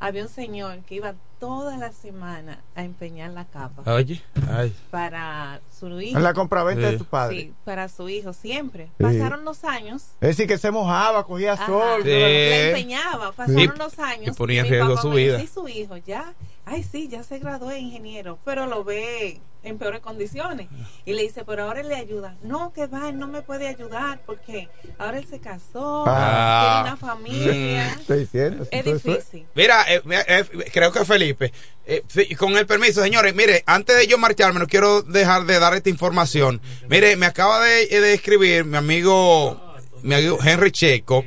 Había 0.00 0.24
un 0.24 0.28
señor 0.28 0.80
que 0.80 0.96
iba 0.96 1.14
toda 1.38 1.76
la 1.76 1.92
semana 1.92 2.58
a 2.74 2.82
empeñar 2.82 3.30
la 3.30 3.44
capa 3.44 3.88
Oye, 3.94 4.20
ay. 4.50 4.74
para 4.90 5.60
su 5.78 6.00
hijo. 6.00 6.18
En 6.18 6.24
la 6.24 6.34
compraventa 6.34 6.86
de 6.88 6.92
Sí. 6.94 6.98
tu 6.98 7.04
padre. 7.04 7.36
Sí, 7.42 7.52
para 7.64 7.88
su 7.88 8.08
hijo 8.08 8.32
siempre. 8.32 8.86
Sí. 8.98 9.04
Pasaron 9.04 9.44
los 9.44 9.62
años 9.62 10.02
Es 10.20 10.30
decir, 10.30 10.48
que 10.48 10.58
se 10.58 10.72
mojaba, 10.72 11.24
cogía 11.24 11.52
Ajá. 11.52 11.66
sol. 11.66 12.02
Sí. 12.02 12.08
Le 12.08 12.70
empeñaba, 12.70 13.30
pasaron 13.30 13.78
los 13.78 13.96
años. 14.00 14.34
y 14.34 14.36
ponía 14.36 14.62
en 14.62 14.64
mi 14.66 14.70
riesgo 14.70 14.88
papá 14.96 15.02
su 15.02 15.10
vida. 15.12 15.40
"¿Y 15.40 15.46
su 15.46 15.68
hijo 15.68 15.96
ya, 15.98 16.34
ay 16.64 16.82
sí, 16.82 17.06
ya 17.06 17.22
se 17.22 17.38
graduó 17.38 17.68
de 17.68 17.78
ingeniero, 17.78 18.40
pero 18.44 18.66
lo 18.66 18.82
ve 18.82 19.40
en 19.64 19.78
peores 19.78 20.00
condiciones. 20.00 20.68
Y 21.04 21.12
le 21.12 21.22
dice, 21.22 21.44
pero 21.44 21.64
ahora 21.64 21.80
él 21.80 21.88
le 21.88 21.94
ayuda. 21.96 22.36
No, 22.42 22.72
que 22.72 22.86
va, 22.86 23.08
él 23.08 23.18
no 23.18 23.28
me 23.28 23.42
puede 23.42 23.68
ayudar 23.68 24.20
porque 24.26 24.68
ahora 24.98 25.18
él 25.18 25.26
se 25.28 25.38
casó, 25.40 26.04
Ah. 26.06 26.82
tiene 26.84 26.94
una 26.94 26.96
familia. 26.96 27.92
Estoy 28.00 28.18
diciendo. 28.20 28.66
Es 28.70 28.84
difícil. 28.84 29.46
Mira, 29.54 29.84
eh, 29.92 30.00
mira, 30.04 30.24
eh, 30.26 30.44
creo 30.72 30.90
que 30.92 31.04
Felipe, 31.04 31.52
eh, 31.86 32.02
con 32.38 32.56
el 32.56 32.66
permiso, 32.66 33.02
señores, 33.02 33.34
mire, 33.34 33.62
antes 33.66 33.96
de 33.96 34.06
yo 34.06 34.18
marcharme, 34.18 34.58
no 34.60 34.66
quiero 34.66 35.02
dejar 35.02 35.44
de 35.46 35.58
dar 35.58 35.74
esta 35.74 35.90
información. 35.90 36.60
Mire, 36.88 37.16
me 37.16 37.26
acaba 37.26 37.60
de, 37.64 37.86
de 37.86 38.14
escribir 38.14 38.64
mi 38.64 38.76
amigo, 38.76 39.60
mi 40.02 40.14
amigo 40.14 40.38
Henry 40.44 40.70
Checo. 40.72 41.24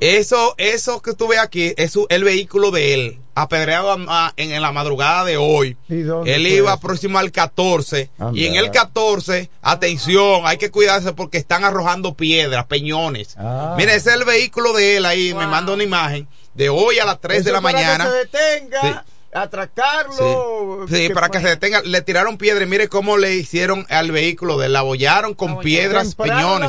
Eso, 0.00 0.54
eso 0.58 1.00
que 1.00 1.14
tú 1.14 1.26
ves 1.28 1.38
aquí 1.38 1.72
es 1.76 1.92
su- 1.92 2.06
el 2.10 2.22
vehículo 2.22 2.70
de 2.70 2.92
él, 2.94 3.20
apedreado 3.36 3.92
a- 3.92 4.26
a- 4.26 4.32
en, 4.36 4.50
en 4.50 4.62
la 4.62 4.72
madrugada 4.72 5.24
de 5.24 5.36
hoy. 5.36 5.76
¿Y 5.88 6.00
dónde 6.00 6.34
Él 6.34 6.46
iba 6.46 6.72
eso? 6.72 6.80
próximo 6.80 7.18
al 7.18 7.30
14 7.30 8.10
Anda. 8.18 8.36
y 8.38 8.46
en 8.46 8.56
el 8.56 8.70
14, 8.72 9.50
atención, 9.62 10.42
hay 10.44 10.56
que 10.56 10.70
cuidarse 10.72 11.12
porque 11.12 11.38
están 11.38 11.62
arrojando 11.62 12.14
piedras, 12.14 12.64
peñones. 12.66 13.36
Ah. 13.38 13.74
Mire, 13.76 13.94
ese 13.94 14.10
es 14.10 14.16
el 14.16 14.24
vehículo 14.24 14.72
de 14.72 14.96
él 14.96 15.06
ahí, 15.06 15.34
me 15.34 15.46
manda 15.46 15.72
una 15.72 15.82
imagen 15.84 16.26
de 16.54 16.68
hoy 16.70 16.98
a 16.98 17.04
las 17.04 17.20
3 17.20 17.44
de 17.44 17.52
la 17.52 17.60
para 17.60 17.74
mañana. 17.76 18.04
Que 18.04 18.10
se 18.10 18.16
detenga, 18.16 19.04
atracarlo. 19.42 20.86
Sí, 20.88 21.08
para 21.10 21.28
que 21.28 21.40
se 21.40 21.48
detenga, 21.48 21.82
le 21.82 22.00
tiraron 22.02 22.38
piedra 22.38 22.64
y 22.64 22.66
mire 22.66 22.88
cómo 22.88 23.16
le 23.16 23.34
hicieron 23.34 23.86
al 23.88 24.10
vehículo 24.12 24.58
de 24.58 24.68
la 24.68 24.80
abollaron 24.80 25.34
con 25.34 25.60
piedras, 25.60 26.16
Temprano 26.16 26.68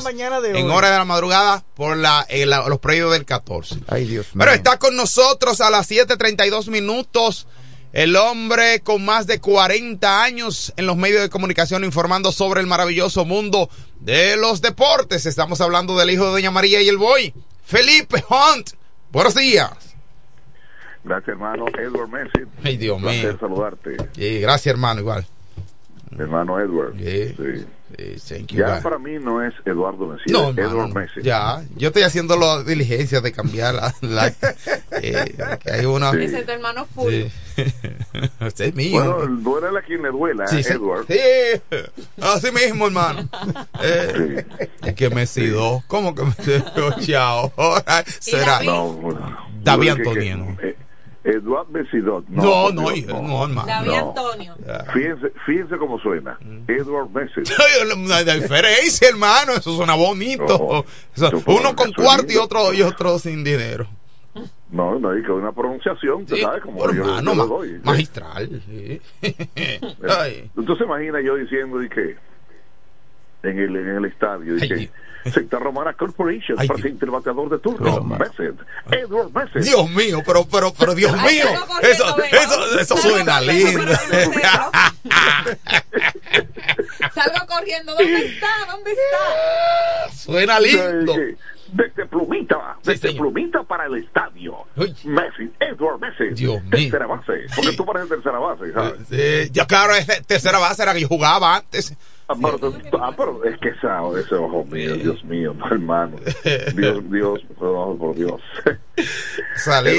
en 0.59 0.67
la 0.67 0.73
hora 0.75 0.91
de 0.91 0.97
la 0.97 1.05
madrugada 1.05 1.63
por 1.75 1.97
la, 1.97 2.25
la- 2.29 2.67
los 2.67 2.79
predios 2.79 3.11
del 3.11 3.25
14. 3.25 3.77
Ay, 3.87 4.05
Dios 4.05 4.27
mío. 4.35 4.39
Pero 4.39 4.51
está 4.53 4.77
con 4.79 4.95
nosotros 4.95 5.61
a 5.61 5.69
las 5.69 5.89
7:32 5.89 6.67
minutos. 6.69 7.47
El 7.93 8.15
hombre 8.17 8.81
con 8.81 9.03
más 9.05 9.25
de 9.27 9.39
40 9.39 10.21
años 10.21 10.73
en 10.75 10.85
los 10.85 10.97
medios 10.97 11.21
de 11.21 11.29
comunicación 11.29 11.83
informando 11.85 12.31
sobre 12.33 12.59
el 12.61 12.67
maravilloso 12.67 13.23
mundo 13.25 13.69
de 14.01 14.35
los 14.35 14.61
deportes. 14.61 15.25
Estamos 15.25 15.61
hablando 15.61 15.97
del 15.97 16.11
hijo 16.11 16.25
de 16.25 16.31
Doña 16.31 16.51
María 16.51 16.81
y 16.81 16.89
el 16.89 16.97
boy, 16.97 17.33
Felipe 17.65 18.23
Hunt. 18.29 18.71
Buenos 19.11 19.33
días. 19.35 19.71
Gracias, 21.07 21.29
hermano. 21.29 21.65
Edward 21.77 22.09
Messi. 22.09 22.49
Ay, 22.63 22.77
Dios 22.77 22.97
Un 22.97 23.03
placer 23.03 23.29
mío. 23.33 23.37
saludarte, 23.39 23.97
Sí, 24.13 24.39
gracias, 24.41 24.73
hermano, 24.73 24.99
igual. 25.01 25.25
hermano 26.17 26.59
Edward. 26.59 26.93
Sí. 26.97 27.35
Sí. 27.37 27.65
thank 28.27 28.47
you, 28.51 28.59
Ya 28.59 28.81
para 28.81 28.97
mí 28.99 29.13
no 29.19 29.41
es 29.41 29.53
Eduardo 29.65 30.07
Messi, 30.07 30.29
No, 30.29 30.49
es 30.49 30.55
no. 30.71 30.87
Messi. 30.89 31.21
Ya, 31.23 31.63
yo 31.77 31.87
estoy 31.87 32.03
haciendo 32.03 32.35
la 32.35 32.61
diligencia 32.63 33.21
de 33.21 33.31
cambiar 33.31 33.75
la. 33.75 33.93
la- 34.01 34.27
eh, 35.01 35.35
que 35.63 35.71
hay 35.71 35.85
una. 35.85 36.11
Ese 36.11 36.39
es 36.39 36.45
tu 36.45 36.51
hermano 36.51 36.85
full. 36.93 37.11
Sí. 37.11 37.31
Este 38.41 38.65
es 38.67 38.75
mío. 38.75 39.01
Bueno, 39.17 39.41
duele 39.41 39.79
a 39.79 39.81
quien 39.81 40.01
le 40.01 40.09
duela, 40.09 40.47
Sí, 40.47 40.61
sí. 40.63 40.73
Edward. 40.73 41.05
Sí, 41.07 41.17
así 42.21 42.51
mismo, 42.51 42.87
hermano. 42.87 43.27
Eh, 43.81 44.45
es 44.83 44.93
que 44.93 45.09
Messi 45.09 45.47
dos. 45.47 45.83
¿Cómo 45.85 46.13
que 46.13 46.23
Messi 46.23 46.63
dos? 46.75 46.95
Chao. 47.05 47.51
Ahora 47.55 48.03
será. 48.19 48.61
No, 48.63 48.93
bueno, 48.93 49.37
David 49.63 49.85
que- 49.85 49.91
Antonio. 49.91 50.57
que- 50.59 50.67
eh, 50.69 50.75
Eduard 51.29 51.67
Messi 51.69 51.97
no. 51.97 52.23
No, 52.29 52.71
no, 52.71 52.81
Dios, 52.83 52.97
hijo, 52.99 53.21
no, 53.21 53.43
hermano. 53.43 53.67
David 53.67 53.87
No. 53.89 54.09
Antonio. 54.09 54.55
Fíjense, 54.93 55.33
fíjense 55.45 55.77
cómo 55.77 55.99
suena. 55.99 56.39
Edward 56.67 57.09
Messi. 57.09 57.41
No 57.97 58.13
hay 58.15 58.23
diferencia, 58.23 59.09
hermano. 59.09 59.51
Eso 59.53 59.75
suena 59.75 59.95
bonito. 59.95 60.85
Eso- 61.15 61.31
uno 61.47 61.75
con 61.75 61.91
cuarto 61.91 62.31
y 62.31 62.37
otro, 62.37 62.73
y 62.73 62.81
otro 62.81 63.19
sin 63.19 63.43
dinero. 63.43 63.87
No, 64.69 64.99
no, 64.99 65.09
hay 65.11 65.21
que 65.23 65.31
una 65.31 65.51
pronunciación, 65.51 66.27
Sí, 66.27 66.37
sabes, 66.41 66.61
como 66.61 66.79
yo, 66.91 67.01
hermano, 67.03 67.33
yo 67.33 67.45
doy. 67.47 67.79
magistral. 67.83 68.61
sí. 68.67 69.01
Ay. 70.07 70.49
Entonces 70.57 70.85
imagina 70.85 71.19
yo 71.21 71.35
diciendo 71.35 71.79
de 71.79 71.89
que 71.89 72.15
en 73.43 73.59
el, 73.59 73.75
en 73.75 73.87
el 73.97 74.05
estadio, 74.05 74.55
de 74.55 74.67
que 74.67 74.89
Secta 75.31 75.59
Romana 75.59 75.93
Corporation 75.93 76.57
Ay, 76.59 76.67
presenta 76.67 77.05
el 77.05 77.11
bateador 77.11 77.49
de 77.49 77.59
turno, 77.59 78.01
Messi, 78.03 78.43
Edward 78.91 79.31
Messi. 79.31 79.69
Dios 79.69 79.89
mío, 79.91 80.21
pero, 80.25 80.45
pero, 80.45 80.73
pero 80.73 80.95
Dios 80.95 81.13
Ay, 81.17 81.35
mío, 81.35 81.45
salgo 81.45 81.67
corriendo, 81.67 82.23
eso, 82.37 82.79
eso, 82.79 82.97
suena 82.97 83.41
lindo. 83.41 83.93
Salgo 87.13 87.47
corriendo. 87.47 87.95
¿Dónde 87.95 88.25
está? 88.25 88.47
¿Dónde 88.69 88.91
está? 88.91 90.13
Suena 90.15 90.59
lindo. 90.59 91.13
Desde 91.73 92.05
Plumita, 92.05 92.77
desde 92.83 93.13
Plumita 93.13 93.63
para 93.63 93.85
el 93.87 93.97
estadio. 93.97 94.55
Messi, 94.75 95.51
Edward 95.59 95.99
Messi. 95.99 96.33
Dios 96.33 96.61
mío. 96.63 96.71
Tercera 96.71 97.07
base. 97.07 97.45
Porque 97.55 97.73
tú 97.75 97.85
pareces 97.85 98.09
tercera 98.09 98.39
base, 98.39 98.71
¿sabes? 98.71 99.07
Sí, 99.09 99.49
ya 99.51 99.65
claro, 99.65 99.93
tercera 100.25 100.59
base 100.59 100.83
era 100.83 100.93
que 100.93 101.01
yo 101.01 101.07
jugaba 101.07 101.57
antes. 101.57 101.93
Ah, 102.29 102.35
pero, 102.41 102.57
tú- 102.59 102.73
ah, 102.99 103.15
es 103.45 103.57
que 103.59 103.69
esa, 103.69 104.01
ese 104.19 104.35
ojo 104.35 104.65
mío, 104.65 104.95
Dios 104.95 105.23
mío, 105.23 105.53
no, 105.57 105.65
hermano. 105.71 106.17
Dios, 106.75 107.09
Dios, 107.09 107.41
por 107.57 108.15
Dios. 108.15 108.41
Salí. 109.55 109.91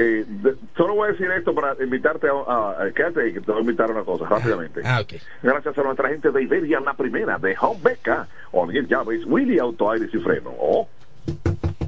Eh, 0.00 0.24
de- 0.26 0.54
solo 0.76 0.94
voy 0.94 1.08
a 1.08 1.12
decir 1.12 1.30
esto 1.32 1.54
para 1.54 1.76
invitarte 1.82 2.26
a, 2.28 2.32
a, 2.32 2.82
a- 2.84 2.90
quédate 2.92 3.20
ahí, 3.20 3.32
que 3.34 3.40
te 3.40 3.50
voy 3.52 3.58
a 3.58 3.60
invitar 3.60 3.90
a 3.90 3.92
una 3.92 4.04
cosa 4.04 4.24
rápidamente. 4.28 4.80
Ah, 4.84 5.00
ok. 5.02 5.14
Gracias 5.42 5.76
a 5.78 5.82
nuestra 5.82 6.08
gente 6.08 6.30
de 6.30 6.42
Iberia, 6.42 6.80
la 6.80 6.94
primera, 6.94 7.38
de 7.38 7.54
Home 7.60 7.80
Beca, 7.82 8.26
O'Neill 8.52 8.86
Llaves, 8.88 9.24
Willy 9.26 9.58
Auto 9.58 9.90
Aires 9.90 10.08
y 10.12 10.18
Freno. 10.18 10.54
Oh, 10.58 10.88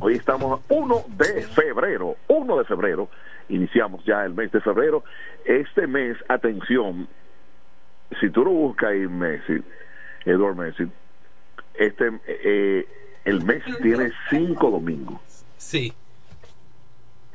Hoy 0.01 0.15
estamos 0.15 0.61
a 0.61 0.75
1 0.75 1.05
de 1.17 1.43
febrero, 1.43 2.17
1 2.29 2.57
de 2.59 2.65
febrero, 2.65 3.09
iniciamos 3.49 4.05
ya 4.05 4.25
el 4.25 4.33
mes 4.35 4.53
de 4.53 4.61
febrero. 4.61 5.03
Este 5.45 5.87
mes, 5.89 6.17
atención, 6.29 7.09
si 8.21 8.31
tú 8.31 8.45
lo 8.45 8.51
buscas 8.51 8.91
ahí, 8.91 9.07
Messi, 9.07 9.63
Edward 10.25 10.57
Messi, 10.57 10.85
este, 11.75 12.11
eh, 12.27 12.87
el 13.25 13.45
mes 13.45 13.63
tiene 13.83 14.11
cinco 14.31 14.71
domingos. 14.71 15.21
Sí. 15.57 15.93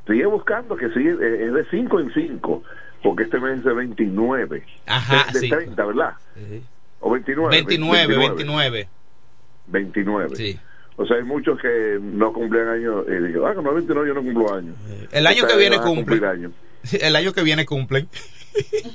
Sigue 0.07 0.26
buscando 0.26 0.76
que 0.76 0.89
sigue, 0.89 1.11
eh, 1.11 1.45
es 1.47 1.53
de 1.53 1.65
5 1.71 1.99
en 2.01 2.13
5, 2.13 2.63
porque 3.03 3.24
este 3.24 3.39
mes 3.39 3.59
es 3.59 3.63
de 3.63 3.74
29. 3.74 4.65
Ajá, 4.86 5.28
de, 5.28 5.34
de 5.34 5.39
sí. 5.39 5.49
30, 5.49 5.86
¿verdad? 5.86 6.13
O 6.99 7.11
29. 7.11 7.49
29, 7.55 8.17
29. 8.17 8.88
29. 9.67 10.36
Sí. 10.36 10.59
O 10.95 11.05
sea, 11.05 11.17
hay 11.17 11.24
muchos 11.24 11.59
que 11.59 11.99
no 12.01 12.34
cumplen 12.34 12.67
años 12.67 13.05
y 13.07 13.28
digo, 13.28 13.47
ah, 13.47 13.53
los 13.53 13.76
29 13.76 14.07
yo 14.09 14.13
no 14.13 14.21
cumplo 14.24 14.53
años. 14.53 14.76
El 15.11 15.26
año 15.26 15.43
O 15.43 15.47
sea, 15.47 15.55
que 15.55 15.61
viene 15.61 15.78
van 15.78 15.86
a 15.86 15.88
cumple. 15.88 16.03
cumplir 16.05 16.26
años. 16.26 16.51
El 17.01 17.15
año 17.15 17.34
que 17.34 17.43
viene 17.43 17.65
cumplen. 17.65 18.09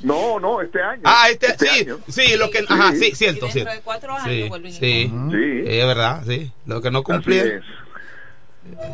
No, 0.02 0.38
no, 0.40 0.60
este 0.60 0.80
año. 0.82 1.02
Ah, 1.04 1.26
este, 1.30 1.48
sí, 1.58 1.84
año. 1.84 1.98
sí, 2.08 2.36
lo 2.36 2.50
que, 2.50 2.58
ajá, 2.68 2.92
sí, 2.92 3.12
cierto, 3.14 3.46
Y 3.46 3.48
dentro 3.48 3.48
cierto. 3.50 3.72
de 3.72 3.80
cuatro 3.82 4.12
años 4.12 4.24
Sí, 4.28 4.48
vuelven 4.48 4.72
a 4.72 4.74
sí, 4.74 5.12
Sí. 5.30 5.62
es 5.66 5.86
verdad, 5.86 6.22
sí. 6.26 6.52
Lo 6.66 6.80
que 6.80 6.90
no 6.90 7.00
es. 7.00 7.64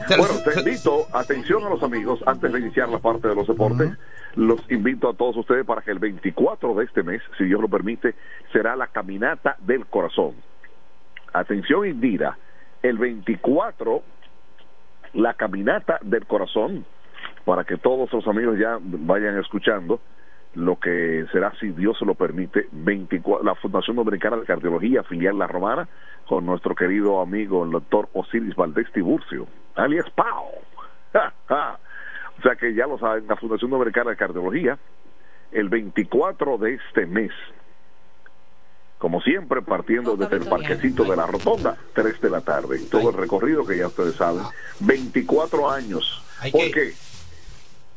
Bueno, 0.08 0.34
te 0.44 0.60
invito, 0.60 1.06
atención 1.12 1.64
a 1.64 1.68
los 1.70 1.82
amigos, 1.82 2.20
antes 2.26 2.52
de 2.52 2.60
iniciar 2.60 2.88
la 2.88 2.98
parte 2.98 3.28
de 3.28 3.34
los 3.34 3.46
deportes, 3.46 3.90
los 4.36 4.60
invito 4.70 5.08
a 5.10 5.14
todos 5.14 5.36
ustedes 5.36 5.64
para 5.66 5.82
que 5.82 5.90
el 5.90 5.98
24 5.98 6.74
de 6.74 6.84
este 6.84 7.02
mes, 7.02 7.20
si 7.38 7.44
Dios 7.44 7.60
lo 7.60 7.68
permite, 7.68 8.14
será 8.52 8.76
la 8.76 8.86
caminata 8.86 9.56
del 9.60 9.86
corazón. 9.86 10.34
Atención, 11.32 11.86
Indira, 11.86 12.38
el 12.82 12.98
24, 12.98 14.02
la 15.14 15.34
caminata 15.34 15.98
del 16.02 16.24
corazón, 16.26 16.84
para 17.44 17.64
que 17.64 17.76
todos 17.76 18.12
los 18.12 18.26
amigos 18.28 18.56
ya 18.58 18.78
vayan 18.80 19.38
escuchando 19.40 20.00
lo 20.54 20.78
que 20.78 21.26
será, 21.32 21.52
si 21.58 21.68
Dios 21.68 21.98
se 21.98 22.04
lo 22.04 22.14
permite, 22.14 22.68
24, 22.72 23.44
la 23.44 23.54
Fundación 23.54 23.96
Dominicana 23.96 24.36
de 24.36 24.44
Cardiología, 24.44 25.02
filial 25.02 25.38
La 25.38 25.46
Romana, 25.46 25.88
con 26.26 26.46
nuestro 26.46 26.74
querido 26.74 27.20
amigo 27.20 27.64
el 27.64 27.70
doctor 27.70 28.08
Osiris 28.12 28.54
Valdés 28.54 28.90
Tiburcio, 28.92 29.46
alias 29.74 30.08
Pau. 30.10 30.46
o 31.14 32.42
sea 32.42 32.56
que 32.56 32.74
ya 32.74 32.86
lo 32.86 32.98
saben, 32.98 33.26
la 33.26 33.36
Fundación 33.36 33.70
Dominicana 33.70 34.10
de 34.10 34.16
Cardiología, 34.16 34.78
el 35.52 35.68
24 35.68 36.58
de 36.58 36.74
este 36.74 37.06
mes, 37.06 37.32
como 38.98 39.20
siempre, 39.20 39.60
partiendo 39.60 40.16
desde 40.16 40.36
el 40.36 40.46
parquecito 40.46 41.04
de 41.04 41.16
la 41.16 41.26
Rotonda, 41.26 41.76
3 41.94 42.20
de 42.20 42.30
la 42.30 42.40
tarde. 42.40 42.80
Todo 42.90 43.10
el 43.10 43.16
recorrido 43.16 43.66
que 43.66 43.76
ya 43.76 43.88
ustedes 43.88 44.14
saben, 44.14 44.42
24 44.80 45.70
años. 45.70 46.24
¿Por 46.50 46.70
qué? 46.70 46.94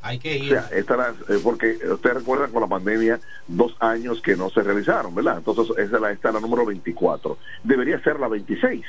Hay 0.08 0.20
que 0.20 0.38
ir. 0.38 0.54
O 0.58 0.62
sea, 0.62 0.70
esta 0.78 1.14
eh, 1.30 1.40
porque 1.44 1.78
ustedes 1.92 2.16
recuerdan 2.18 2.52
con 2.52 2.62
la 2.62 2.68
pandemia 2.68 3.20
dos 3.48 3.76
años 3.80 4.22
que 4.22 4.36
no 4.36 4.50
se 4.50 4.62
realizaron, 4.62 5.14
¿verdad? 5.14 5.38
Entonces, 5.38 5.70
esa 5.78 5.96
es 5.98 6.02
la, 6.02 6.12
esta 6.12 6.30
es 6.30 6.34
la 6.36 6.40
número 6.42 6.66
24. 6.66 7.38
Debería 7.64 8.00
ser 8.02 8.20
la 8.20 8.28
26, 8.28 8.84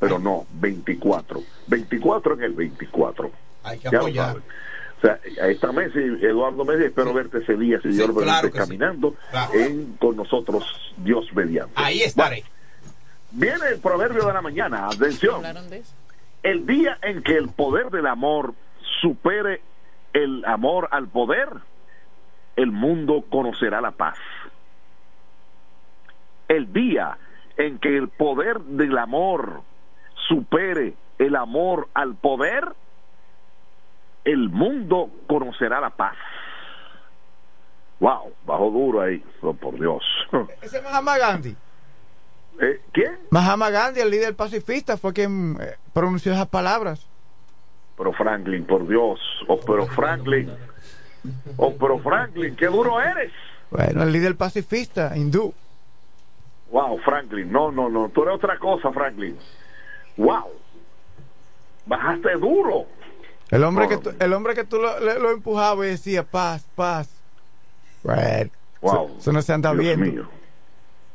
pero 0.00 0.18
no, 0.18 0.46
24. 0.54 1.42
24 1.66 2.34
en 2.34 2.42
el 2.42 2.52
24. 2.52 3.30
Hay 3.64 3.78
que 3.78 3.88
apoyar. 3.88 4.36
O 4.38 5.00
sea, 5.02 5.20
ahí 5.42 5.52
está 5.52 5.72
Messi, 5.72 5.98
Eduardo 5.98 6.64
Messi, 6.64 6.84
espero 6.84 7.12
verte 7.12 7.38
ese 7.38 7.54
día, 7.56 7.78
si 7.82 7.90
Sí, 7.90 7.96
Dios 7.96 8.08
lo 8.08 8.14
permite, 8.14 8.30
claro 8.32 8.48
sí. 8.48 8.54
caminando 8.54 9.14
Claro. 9.30 9.52
en, 9.54 9.96
con 10.00 10.16
nosotros, 10.16 10.64
Dios 10.96 11.26
mediante. 11.34 11.72
Ahí 11.74 12.00
estaré. 12.00 12.42
Viene 13.30 13.68
el 13.72 13.78
proverbio 13.80 14.24
de 14.26 14.32
la 14.32 14.40
mañana, 14.40 14.86
atención. 14.88 15.42
El 16.42 16.66
día 16.66 16.96
en 17.02 17.22
que 17.22 17.36
el 17.36 17.48
poder 17.50 17.90
del 17.90 18.06
amor 18.06 18.54
supere 19.02 19.60
el 20.16 20.46
amor 20.46 20.88
al 20.92 21.08
poder, 21.08 21.50
el 22.56 22.72
mundo 22.72 23.26
conocerá 23.28 23.82
la 23.82 23.90
paz. 23.90 24.16
El 26.48 26.72
día 26.72 27.18
en 27.58 27.78
que 27.78 27.98
el 27.98 28.08
poder 28.08 28.60
del 28.60 28.96
amor 28.96 29.60
supere 30.26 30.94
el 31.18 31.36
amor 31.36 31.88
al 31.92 32.14
poder, 32.14 32.64
el 34.24 34.48
mundo 34.48 35.10
conocerá 35.26 35.82
la 35.82 35.90
paz. 35.90 36.16
Wow, 38.00 38.32
bajo 38.46 38.70
duro 38.70 39.02
ahí, 39.02 39.22
oh, 39.42 39.52
por 39.52 39.78
Dios. 39.78 40.02
Ese 40.62 40.78
es 40.78 40.82
Mahatma 40.82 41.18
Gandhi. 41.18 41.54
Eh, 42.58 42.80
¿Quién? 42.90 43.18
Mahatma 43.28 43.68
Gandhi, 43.68 44.00
el 44.00 44.10
líder 44.10 44.34
pacifista, 44.34 44.96
fue 44.96 45.12
quien 45.12 45.58
eh, 45.60 45.76
pronunció 45.92 46.32
esas 46.32 46.48
palabras. 46.48 47.06
Pero 47.96 48.12
Franklin, 48.12 48.64
por 48.64 48.86
Dios. 48.86 49.18
Oh, 49.48 49.58
pero 49.60 49.86
Franklin. 49.86 50.50
Oh, 51.56 51.74
pero 51.76 51.98
Franklin, 51.98 52.54
qué 52.56 52.66
duro 52.66 53.00
eres. 53.00 53.32
Bueno, 53.70 54.02
el 54.02 54.12
líder 54.12 54.36
pacifista, 54.36 55.16
hindú. 55.16 55.52
Wow, 56.70 56.98
Franklin. 57.04 57.50
No, 57.50 57.70
no, 57.72 57.88
no. 57.88 58.08
Tú 58.10 58.22
eres 58.22 58.34
otra 58.36 58.58
cosa, 58.58 58.92
Franklin. 58.92 59.36
Wow. 60.16 60.50
Bajaste 61.86 62.32
duro. 62.34 62.86
El 63.50 63.62
hombre 63.64 63.88
que 63.88 63.96
tú, 63.98 64.10
el 64.18 64.32
hombre 64.32 64.54
que 64.54 64.64
tú 64.64 64.78
lo, 64.78 64.98
lo 65.00 65.30
empujaba 65.30 65.86
y 65.86 65.90
decía 65.90 66.22
paz, 66.24 66.66
paz. 66.74 67.08
Bueno, 68.02 68.50
Wow. 68.82 69.06
eso, 69.06 69.16
eso 69.18 69.32
no 69.32 69.42
se 69.42 69.52
anda 69.52 69.72
Dios 69.72 69.96
viendo. 69.96 70.04
mío. 70.04 70.28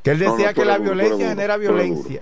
Que 0.04 0.12
él 0.12 0.20
No, 0.20 0.26
no, 0.30 0.32
decía 0.36 0.54
que 0.54 0.66
la 0.66 0.78
duro, 0.80 0.94
violencia 0.96 1.30
genera 1.30 1.58
duro. 1.58 1.74
violencia. 1.76 2.22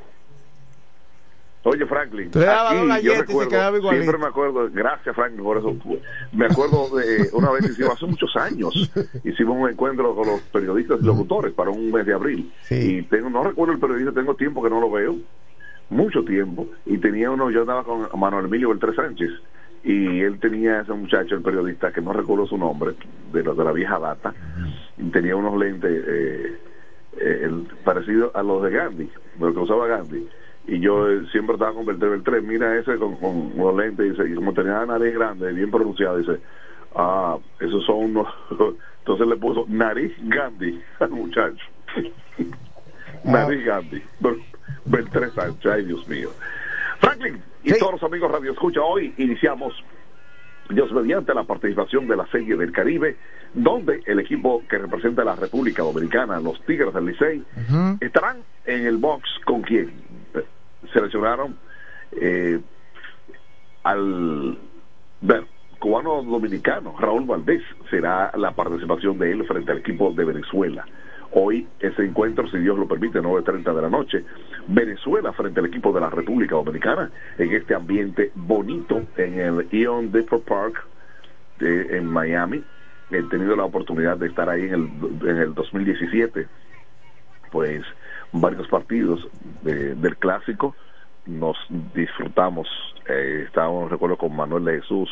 Oye, 1.64 1.86
Franklin, 1.86 2.32
dabas 2.32 2.72
aquí 2.72 2.80
yo 2.80 2.88
galleta 2.88 3.12
y 3.12 3.16
se 3.16 3.22
recuerdo, 3.50 3.90
siempre 3.92 4.18
me 4.18 4.28
acuerdo, 4.28 4.70
gracias 4.72 5.14
Franklin 5.14 5.44
por 5.44 5.58
eso, 5.58 5.76
me 6.32 6.46
acuerdo 6.46 6.96
de 6.98 7.30
una 7.34 7.52
vez 7.52 7.70
hicimos, 7.70 7.96
hace 7.96 8.06
muchos 8.06 8.34
años, 8.38 8.90
hicimos 9.26 9.58
un 9.58 9.70
encuentro 9.70 10.16
con 10.16 10.28
los 10.28 10.42
periodistas 10.54 11.00
y 11.02 11.06
locutores 11.06 11.54
para 11.54 11.70
un 11.70 11.92
mes 11.92 12.06
de 12.06 12.14
abril, 12.14 12.50
y 12.70 13.02
tengo, 13.04 13.30
no 13.30 13.44
recuerdo 13.44 13.74
el 13.74 13.80
periodista, 13.80 14.14
tengo 14.14 14.36
tiempo 14.36 14.64
que 14.64 14.70
no 14.70 14.80
lo 14.80 14.90
veo, 14.90 15.18
mucho 15.90 16.24
tiempo, 16.24 16.66
y 16.86 16.98
tenía 16.98 17.30
uno, 17.30 17.52
yo 17.52 17.62
andaba 17.62 17.84
con 17.84 18.08
Manuel 18.18 18.46
Emilio 18.46 18.70
Beltré 18.70 18.96
Sánchez, 18.96 19.30
y 19.84 20.22
él 20.22 20.40
tenía 20.40 20.82
ese 20.82 20.94
muchacho, 20.94 21.36
el 21.36 21.42
periodista, 21.42 21.92
que 21.92 22.02
no 22.02 22.14
recuerdo 22.14 22.48
su 22.48 22.58
nombre, 22.58 22.96
de 23.34 23.44
los 23.44 23.58
de 23.58 23.64
la 23.66 23.74
vieja 23.74 24.00
data, 24.00 24.34
y 24.98 25.04
tenía 25.10 25.36
unos 25.36 25.58
lentes 25.58 26.04
eh, 26.08 26.58
eh, 27.18 27.64
parecidos 27.84 28.34
a 28.34 28.44
los 28.44 28.64
de 28.64 28.72
Gandhi, 28.72 29.06
de 29.06 29.46
lo 29.46 29.54
que 29.54 29.60
usaba 29.60 29.88
Gandhi. 29.88 30.26
Y 30.72 30.80
yo 30.80 31.10
eh, 31.10 31.26
siempre 31.32 31.56
estaba 31.56 31.74
con 31.74 31.86
Beltré 31.86 32.10
Beltré, 32.10 32.42
mira 32.42 32.78
ese 32.78 32.96
con, 32.98 33.16
con 33.18 33.54
los 33.58 33.76
lentes, 33.76 34.12
dice, 34.12 34.30
y 34.30 34.36
como 34.36 34.54
tenía 34.54 34.74
la 34.74 34.86
nariz 34.98 35.14
grande, 35.16 35.52
bien 35.52 35.72
pronunciada, 35.72 36.18
dice, 36.18 36.40
ah, 36.96 37.38
esos 37.60 37.86
son 37.86 37.98
unos... 37.98 38.28
Entonces 39.00 39.28
le 39.28 39.38
puso 39.38 39.66
nariz 39.68 40.14
Gandhi 40.22 40.80
al 41.00 41.10
muchacho. 41.10 41.66
nariz 43.24 43.66
Gandhi. 43.66 44.02
Bel- 44.20 44.44
Beltré 44.86 45.30
Sánchez, 45.32 45.72
ay 45.72 45.86
Dios 45.86 46.08
mío. 46.08 46.30
Franklin 47.00 47.42
y 47.64 47.74
todos 47.80 47.94
los 47.94 48.04
amigos 48.04 48.32
Radio 48.32 48.52
Escucha, 48.52 48.82
hoy 48.82 49.14
iniciamos 49.18 49.74
Dios 50.70 50.92
mediante 50.92 51.34
la 51.34 51.44
participación 51.44 52.08
de 52.08 52.16
la 52.18 52.28
Serie 52.28 52.56
del 52.56 52.72
Caribe, 52.72 53.18
donde 53.54 54.02
el 54.06 54.20
equipo 54.20 54.62
que 54.70 54.78
representa 54.78 55.24
a 55.24 55.26
la 55.26 55.36
República 55.36 55.82
Dominicana, 55.82 56.40
los 56.40 56.64
Tigres 56.66 56.94
del 56.94 57.06
Licey, 57.08 57.44
estarán 58.02 58.38
en 58.66 58.86
el 58.86 58.98
box 58.98 59.28
con 59.46 59.62
quien 59.64 59.92
seleccionaron 60.94 61.58
eh, 62.12 62.60
al 63.84 64.58
cubano 65.80 66.22
dominicano 66.24 66.96
Raúl 67.00 67.26
Valdés 67.26 67.62
será 67.90 68.32
la 68.36 68.52
participación 68.52 69.18
de 69.18 69.32
él 69.32 69.46
frente 69.46 69.72
al 69.72 69.78
equipo 69.80 70.12
de 70.12 70.26
Venezuela. 70.26 70.86
Hoy 71.32 71.68
ese 71.80 72.04
encuentro 72.04 72.50
si 72.50 72.58
Dios 72.58 72.78
lo 72.78 72.88
permite 72.88 73.22
9.30 73.22 73.74
de 73.76 73.82
la 73.82 73.90
noche 73.90 74.26
Venezuela 74.68 75.32
frente 75.34 75.60
al 75.60 75.68
equipo 75.68 75.94
de 75.94 76.02
la 76.02 76.10
República 76.10 76.56
Dominicana 76.56 77.12
en 77.38 77.54
este 77.54 77.76
ambiente 77.76 78.32
bonito 78.36 79.04
en 79.16 79.40
el 79.40 79.68
Ion 79.72 80.12
Depot 80.12 80.44
Park 80.44 80.84
de- 81.60 81.98
en 81.98 82.06
Miami. 82.08 82.64
He 83.12 83.24
tenido 83.24 83.56
la 83.56 83.64
oportunidad 83.66 84.18
de 84.18 84.28
estar 84.28 84.50
ahí 84.50 84.64
en 84.66 84.74
el, 84.74 85.30
en 85.30 85.38
el 85.38 85.54
2017 85.54 86.48
pues 87.52 87.82
varios 88.32 88.68
partidos 88.68 89.28
de- 89.62 89.96
del 89.96 90.18
clásico. 90.18 90.76
Nos 91.26 91.58
disfrutamos 91.94 92.68
eh, 93.08 93.44
estábamos 93.48 93.90
recuerdo 93.92 94.18
con 94.18 94.36
Manuel 94.36 94.66
de 94.66 94.82
Jesús 94.82 95.10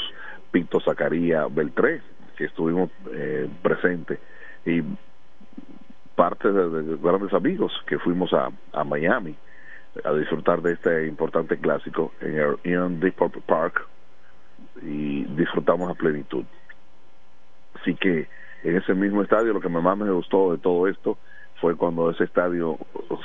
Pito 0.52 0.80
Zacarías 0.80 1.54
Beltré 1.54 2.02
que 2.38 2.46
estuvimos 2.46 2.90
eh, 3.14 3.50
presentes 3.62 4.20
y 4.66 4.82
parte 6.16 6.52
de, 6.52 6.84
de 6.84 6.98
grandes 6.98 7.34
amigos 7.34 7.72
que 7.88 8.00
fuimos 8.00 8.34
a, 8.34 8.50
a 8.74 8.84
Miami 8.84 9.36
a 10.04 10.14
disfrutar 10.14 10.62
de 10.62 10.74
este 10.74 11.08
importante 11.08 11.58
clásico 11.58 12.14
en 12.22 12.38
el 12.38 12.58
Ian 12.64 13.00
Depot 13.00 13.32
Park 13.42 13.88
y 14.84 15.24
disfrutamos 15.36 15.90
a 15.90 15.96
plenitud. 15.96 16.46
Así 17.80 17.96
que 17.96 18.28
en 18.64 18.76
ese 18.78 18.94
mismo 18.94 19.24
estadio 19.24 19.54
lo 19.54 19.62
que 19.62 19.70
más 19.70 19.98
me 19.98 20.12
gustó 20.12 20.52
de 20.52 20.58
todo 20.60 20.88
esto 20.88 21.18
fue 21.60 21.76
cuando 21.76 22.10
ese 22.10 22.26
estadio 22.26 22.78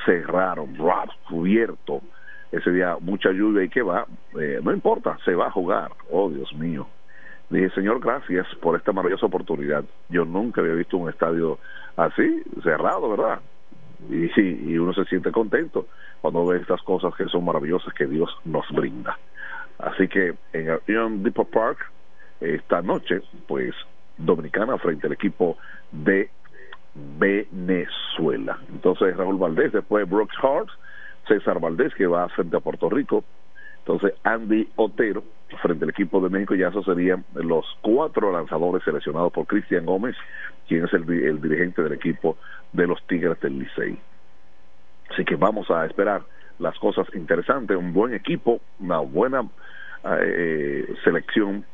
cerraron, 0.04 0.76
¡rap! 0.76 1.10
cubierto, 1.28 2.02
ese 2.50 2.70
día 2.70 2.96
mucha 3.00 3.30
lluvia 3.30 3.64
y 3.64 3.68
que 3.68 3.82
va, 3.82 4.06
eh, 4.38 4.60
no 4.62 4.72
importa, 4.72 5.18
se 5.24 5.34
va 5.34 5.46
a 5.46 5.50
jugar, 5.50 5.92
oh 6.10 6.30
Dios 6.30 6.52
mío. 6.54 6.86
Dije, 7.50 7.70
Señor, 7.70 8.00
gracias 8.00 8.46
por 8.60 8.76
esta 8.76 8.92
maravillosa 8.92 9.26
oportunidad. 9.26 9.84
Yo 10.08 10.24
nunca 10.24 10.60
había 10.60 10.74
visto 10.74 10.96
un 10.96 11.10
estadio 11.10 11.58
así, 11.96 12.42
cerrado, 12.62 13.10
¿verdad? 13.10 13.40
Y, 14.08 14.30
y 14.40 14.78
uno 14.78 14.94
se 14.94 15.04
siente 15.04 15.30
contento 15.30 15.86
cuando 16.22 16.46
ve 16.46 16.58
estas 16.58 16.80
cosas 16.82 17.14
que 17.14 17.26
son 17.26 17.44
maravillosas 17.44 17.92
que 17.94 18.06
Dios 18.06 18.30
nos 18.44 18.66
brinda. 18.70 19.18
Así 19.78 20.08
que 20.08 20.34
en 20.52 20.70
el 20.70 20.80
Ian 20.86 21.22
Depot 21.22 21.48
Park, 21.48 21.78
esta 22.40 22.80
noche, 22.80 23.20
pues, 23.46 23.74
Dominicana 24.16 24.78
frente 24.78 25.06
al 25.06 25.12
equipo 25.12 25.56
de 25.90 26.30
Venezuela. 26.94 28.58
Entonces 28.68 29.16
Raúl 29.16 29.38
Valdés, 29.38 29.72
después 29.72 30.08
Brooks 30.08 30.36
Hart, 30.42 30.68
César 31.26 31.60
Valdés 31.60 31.94
que 31.94 32.06
va 32.06 32.28
frente 32.28 32.56
a 32.56 32.60
Puerto 32.60 32.90
Rico, 32.90 33.24
entonces 33.78 34.14
Andy 34.24 34.68
Otero 34.76 35.24
frente 35.60 35.84
al 35.84 35.90
equipo 35.90 36.20
de 36.20 36.30
México, 36.30 36.54
ya 36.54 36.68
esos 36.68 36.84
serían 36.84 37.24
los 37.34 37.66
cuatro 37.82 38.32
lanzadores 38.32 38.82
seleccionados 38.84 39.32
por 39.32 39.46
Cristian 39.46 39.84
Gómez, 39.84 40.16
quien 40.66 40.84
es 40.84 40.92
el, 40.94 41.04
di- 41.04 41.24
el 41.24 41.40
dirigente 41.42 41.82
del 41.82 41.92
equipo 41.92 42.38
de 42.72 42.86
los 42.86 43.02
Tigres 43.06 43.38
del 43.40 43.58
Licey. 43.58 43.98
Así 45.10 45.24
que 45.24 45.36
vamos 45.36 45.70
a 45.70 45.84
esperar 45.84 46.22
las 46.58 46.78
cosas 46.78 47.06
interesantes, 47.14 47.76
un 47.76 47.92
buen 47.92 48.14
equipo, 48.14 48.60
una 48.80 48.98
buena 49.00 49.46
eh, 50.20 50.94
selección 51.04 51.66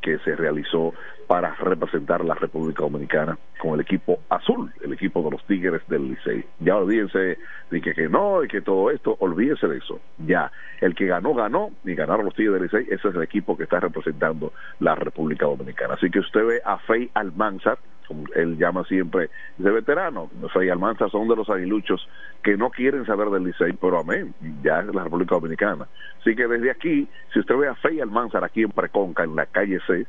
que 0.00 0.18
se 0.20 0.34
realizó 0.34 0.94
para 1.32 1.54
representar 1.54 2.22
la 2.22 2.34
República 2.34 2.82
Dominicana 2.82 3.38
con 3.58 3.72
el 3.72 3.80
equipo 3.80 4.20
azul, 4.28 4.70
el 4.84 4.92
equipo 4.92 5.22
de 5.22 5.30
los 5.30 5.42
Tigres 5.46 5.80
del 5.88 6.10
Licey. 6.10 6.44
Ya 6.60 6.76
olvídense 6.76 7.38
de 7.70 7.80
que, 7.80 8.06
no 8.10 8.44
y 8.44 8.48
que 8.48 8.60
todo 8.60 8.90
esto, 8.90 9.16
olvídense 9.18 9.66
de 9.66 9.78
eso. 9.78 9.98
Ya, 10.18 10.52
el 10.82 10.94
que 10.94 11.06
ganó, 11.06 11.32
ganó 11.32 11.70
y 11.86 11.94
ganaron 11.94 12.26
los 12.26 12.34
Tigres 12.34 12.52
del 12.52 12.64
Licey, 12.64 12.82
ese 12.94 13.08
es 13.08 13.14
el 13.14 13.22
equipo 13.22 13.56
que 13.56 13.62
está 13.62 13.80
representando 13.80 14.52
la 14.80 14.94
República 14.94 15.46
Dominicana. 15.46 15.94
Así 15.94 16.10
que 16.10 16.18
usted 16.18 16.44
ve 16.44 16.60
a 16.66 16.76
Fey 16.76 17.10
Almanzar, 17.14 17.78
como 18.06 18.24
él 18.34 18.58
llama 18.58 18.84
siempre, 18.84 19.30
de 19.56 19.70
veterano. 19.70 20.28
Fey 20.52 20.68
Almanzar 20.68 21.10
son 21.10 21.28
de 21.28 21.36
los 21.36 21.48
aguiluchos 21.48 22.06
que 22.42 22.58
no 22.58 22.68
quieren 22.68 23.06
saber 23.06 23.30
del 23.30 23.44
Licey, 23.44 23.72
pero 23.80 24.00
amén, 24.00 24.34
ya 24.62 24.80
es 24.80 24.94
la 24.94 25.04
República 25.04 25.36
Dominicana. 25.36 25.88
Así 26.20 26.36
que 26.36 26.46
desde 26.46 26.70
aquí, 26.70 27.08
si 27.32 27.38
usted 27.40 27.56
ve 27.56 27.68
a 27.68 27.74
Fey 27.76 28.00
Almanzar 28.00 28.44
aquí 28.44 28.64
en 28.64 28.70
Preconca, 28.70 29.24
en 29.24 29.34
la 29.34 29.46
calle 29.46 29.80
C, 29.86 30.06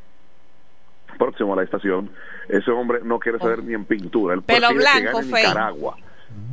próximo 1.23 1.53
a 1.53 1.55
la 1.55 1.63
estación, 1.63 2.09
ese 2.49 2.69
hombre 2.71 2.99
no 3.03 3.17
quiere 3.17 3.39
saber 3.39 3.63
ni 3.63 3.73
en 3.73 3.85
pintura. 3.85 4.33
Él 4.33 4.41
Pelo 4.41 4.67
que 4.69 4.75
blanco, 4.75 5.17
gane 5.19 5.31
Fey. 5.31 5.45
Nicaragua. 5.45 5.97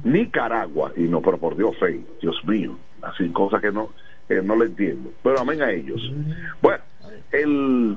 Nicaragua. 0.05 0.93
Y 0.97 1.03
no, 1.03 1.21
pero 1.21 1.39
por 1.39 1.57
Dios, 1.57 1.77
Fey, 1.79 2.07
Dios 2.21 2.37
mío. 2.45 2.79
Así, 3.03 3.29
cosas 3.31 3.61
que 3.61 3.73
no, 3.73 3.91
que 4.29 4.41
no 4.43 4.55
le 4.55 4.67
entiendo. 4.67 5.11
Pero 5.25 5.41
amén 5.41 5.61
a 5.61 5.73
ellos. 5.73 6.01
Bueno, 6.63 6.85
el, 7.33 7.97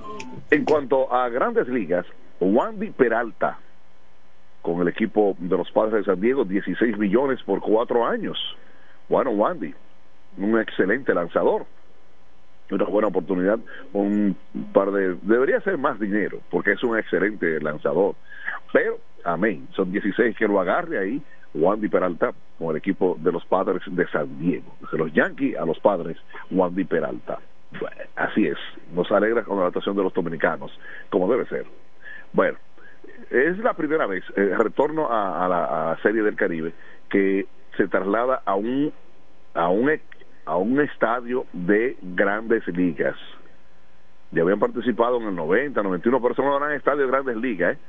en 0.49 0.65
cuanto 0.65 1.13
a 1.13 1.30
grandes 1.30 1.67
ligas, 1.67 2.07
Wandy 2.39 2.89
Peralta, 2.89 3.59
con 4.63 4.82
el 4.82 4.88
equipo 4.88 5.36
de 5.38 5.55
los 5.55 5.69
Padres 5.71 6.05
de 6.05 6.11
San 6.11 6.21
Diego, 6.21 6.43
16 6.43 6.97
millones 6.97 7.39
por 7.43 7.59
cuatro 7.59 8.03
años. 8.07 8.38
Bueno, 9.09 9.30
Wandy, 9.32 9.76
un 10.38 10.59
excelente 10.59 11.13
lanzador 11.13 11.67
una 12.76 12.86
buena 12.86 13.07
oportunidad, 13.07 13.59
un 13.93 14.36
par 14.74 14.91
de... 14.91 15.17
Debería 15.21 15.61
ser 15.61 15.78
más 15.78 15.99
dinero, 15.99 16.39
porque 16.49 16.74
es 16.74 16.84
un 16.84 16.97
excelente 16.97 17.59
lanzador. 17.59 18.15
Pero, 18.71 18.99
amén, 19.24 19.67
son 19.76 19.91
16 19.91 20.36
que 20.38 20.47
lo 20.47 20.59
agarre 20.59 20.99
ahí, 20.99 21.21
Wandy 21.53 21.89
Peralta, 21.89 22.34
con 22.57 22.71
el 22.71 22.78
equipo 22.78 23.17
de 23.19 23.32
los 23.32 23.45
Padres 23.45 23.82
de 23.86 24.07
San 24.07 24.39
Diego. 24.39 24.76
De 24.91 24.97
los 24.97 25.13
Yankees 25.13 25.57
a 25.57 25.65
los 25.65 25.80
Padres, 25.80 26.17
Wandy 26.51 26.86
Peralta. 26.86 27.39
Así 28.15 28.45
es, 28.45 28.57
nos 28.93 29.11
alegra 29.11 29.43
con 29.43 29.57
la 29.57 29.63
adaptación 29.63 29.95
de 29.95 30.03
los 30.03 30.13
dominicanos, 30.13 30.71
como 31.09 31.30
debe 31.30 31.45
ser. 31.47 31.65
Bueno, 32.32 32.57
es 33.30 33.57
la 33.59 33.74
primera 33.74 34.05
vez, 34.05 34.24
eh, 34.36 34.55
retorno 34.57 35.07
a, 35.09 35.47
la 35.47 35.97
Serie 36.03 36.21
del 36.21 36.36
Caribe, 36.36 36.74
que 37.09 37.47
se 37.78 37.88
traslada 37.88 38.41
a 38.45 38.55
un 38.55 38.93
a 39.55 39.69
un 39.69 39.89
a 40.46 40.58
un 40.58 40.80
estadio 40.82 41.46
de 41.54 41.98
grandes 42.02 42.68
ligas. 42.68 43.16
Ya 44.32 44.41
habían 44.41 44.60
participado 44.60 45.22
en 45.22 45.28
el 45.28 45.36
90, 45.36 45.82
91, 45.84 46.22
pero 46.22 46.34
eso 46.34 46.44
no 46.44 46.58
eran 46.58 46.72
estadios 46.72 47.06
de 47.06 47.12
grandes 47.12 47.38
ligas, 47.38 47.76
¿eh? 47.76 47.80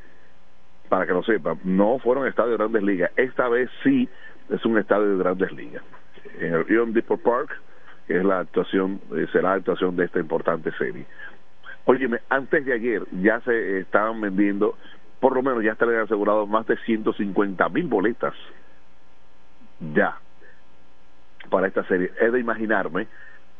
para 0.88 1.06
que 1.06 1.12
lo 1.12 1.22
sepan. 1.22 1.58
No 1.64 1.98
fueron 1.98 2.26
estadios 2.26 2.52
de 2.52 2.58
grandes 2.58 2.82
ligas. 2.82 3.10
Esta 3.16 3.48
vez 3.48 3.70
sí 3.82 4.08
es 4.50 4.64
un 4.64 4.78
estadio 4.78 5.16
de 5.16 5.18
grandes 5.18 5.52
ligas. 5.52 5.82
En 6.38 6.54
el 6.54 6.66
Ion 6.68 6.92
Depot 6.92 7.20
Park, 7.20 7.50
que 8.06 8.18
es 8.18 8.24
la 8.24 8.40
actuación, 8.40 9.00
eh, 9.16 9.26
será 9.32 9.50
la 9.50 9.54
actuación 9.56 9.96
de 9.96 10.04
esta 10.04 10.20
importante 10.20 10.70
serie. 10.72 11.06
Óyeme, 11.86 12.20
antes 12.28 12.64
de 12.64 12.72
ayer 12.72 13.02
ya 13.22 13.40
se 13.40 13.80
estaban 13.80 14.20
vendiendo, 14.20 14.76
por 15.20 15.34
lo 15.34 15.42
menos 15.42 15.62
ya 15.62 15.72
estarían 15.72 16.02
asegurados 16.02 16.48
más 16.48 16.66
de 16.66 16.76
150 16.76 17.68
mil 17.70 17.86
boletas. 17.86 18.34
Ya, 19.94 20.18
para 21.50 21.66
esta 21.66 21.84
serie. 21.84 22.10
He 22.20 22.30
de 22.30 22.40
imaginarme 22.40 23.06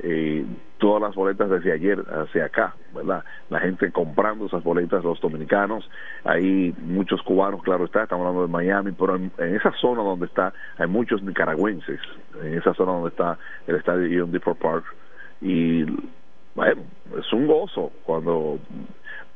eh, 0.01 0.45
todas 0.79 1.01
las 1.01 1.15
boletas 1.15 1.49
desde 1.49 1.73
ayer 1.73 1.99
hacia 2.01 2.47
acá, 2.47 2.75
¿verdad? 2.93 3.25
La 3.49 3.61
gente 3.61 3.93
comprando 3.93 4.47
esas 4.47 4.63
boletas, 4.65 5.05
los 5.05 5.21
dominicanos, 5.21 5.89
hay 6.25 6.75
muchos 6.81 7.23
cubanos, 7.23 7.63
claro 7.63 7.85
está, 7.85 8.03
estamos 8.03 8.27
hablando 8.27 8.47
de 8.47 8.53
Miami, 8.53 8.93
pero 8.93 9.15
en, 9.15 9.31
esa 9.39 9.71
zona 9.81 10.03
donde 10.03 10.27
está, 10.27 10.53
hay 10.79 10.89
muchos 10.89 11.23
nicaragüenses, 11.23 12.01
en 12.43 12.55
esa 12.55 12.75
zona 12.75 12.93
donde 12.93 13.11
está 13.11 13.39
el 13.69 13.77
estadio 13.77 14.07
Ion 14.09 14.33
Depot 14.33 14.59
Park, 14.59 14.85
y 15.41 15.85
bueno, 16.57 16.83
es 17.17 17.33
un 17.33 17.47
gozo 17.47 17.93
cuando 18.03 18.59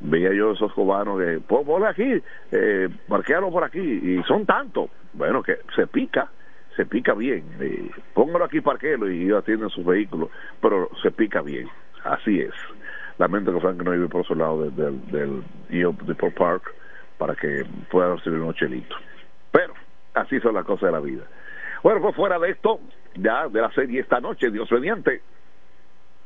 veía 0.00 0.32
yo 0.32 0.52
esos 0.52 0.72
cubanos 0.72 1.20
que, 1.20 1.40
pues 1.46 1.64
ponle 1.64 1.86
aquí, 1.86 2.22
eh, 2.50 2.88
por 3.06 3.64
aquí, 3.64 3.80
y 3.80 4.22
son 4.24 4.44
tantos, 4.44 4.90
bueno, 5.12 5.42
que 5.42 5.58
se 5.76 5.86
pica, 5.86 6.30
se 6.78 6.86
pica 6.86 7.12
bien. 7.12 7.44
Eh, 7.58 7.90
póngalo 8.14 8.44
aquí, 8.44 8.60
parquelo 8.60 9.10
y 9.10 9.32
atienden 9.32 9.68
sus 9.68 9.84
vehículos, 9.84 10.30
pero 10.62 10.88
se 11.02 11.10
pica 11.10 11.42
bien. 11.42 11.68
Así 12.04 12.40
es. 12.40 12.54
Lamento 13.18 13.52
que 13.52 13.60
Frank 13.60 13.82
no 13.82 13.90
vive 13.90 14.06
por 14.06 14.24
su 14.24 14.36
lado 14.36 14.70
del, 14.70 15.10
del, 15.10 15.42
EO 15.70 15.92
Depot 16.06 16.32
Park 16.32 16.72
para 17.18 17.34
que 17.34 17.64
pueda 17.90 18.14
recibir 18.14 18.38
unos 18.38 18.54
chelitos. 18.54 18.96
Pero 19.50 19.74
así 20.14 20.38
son 20.38 20.54
las 20.54 20.64
cosas 20.64 20.86
de 20.86 20.92
la 20.92 21.00
vida. 21.00 21.24
Bueno, 21.82 22.12
fuera 22.12 22.38
de 22.38 22.50
esto, 22.50 22.78
ya 23.16 23.48
de 23.48 23.60
la 23.60 23.72
serie 23.72 24.00
esta 24.00 24.20
noche, 24.20 24.48
Dios 24.52 24.70
mediante, 24.70 25.20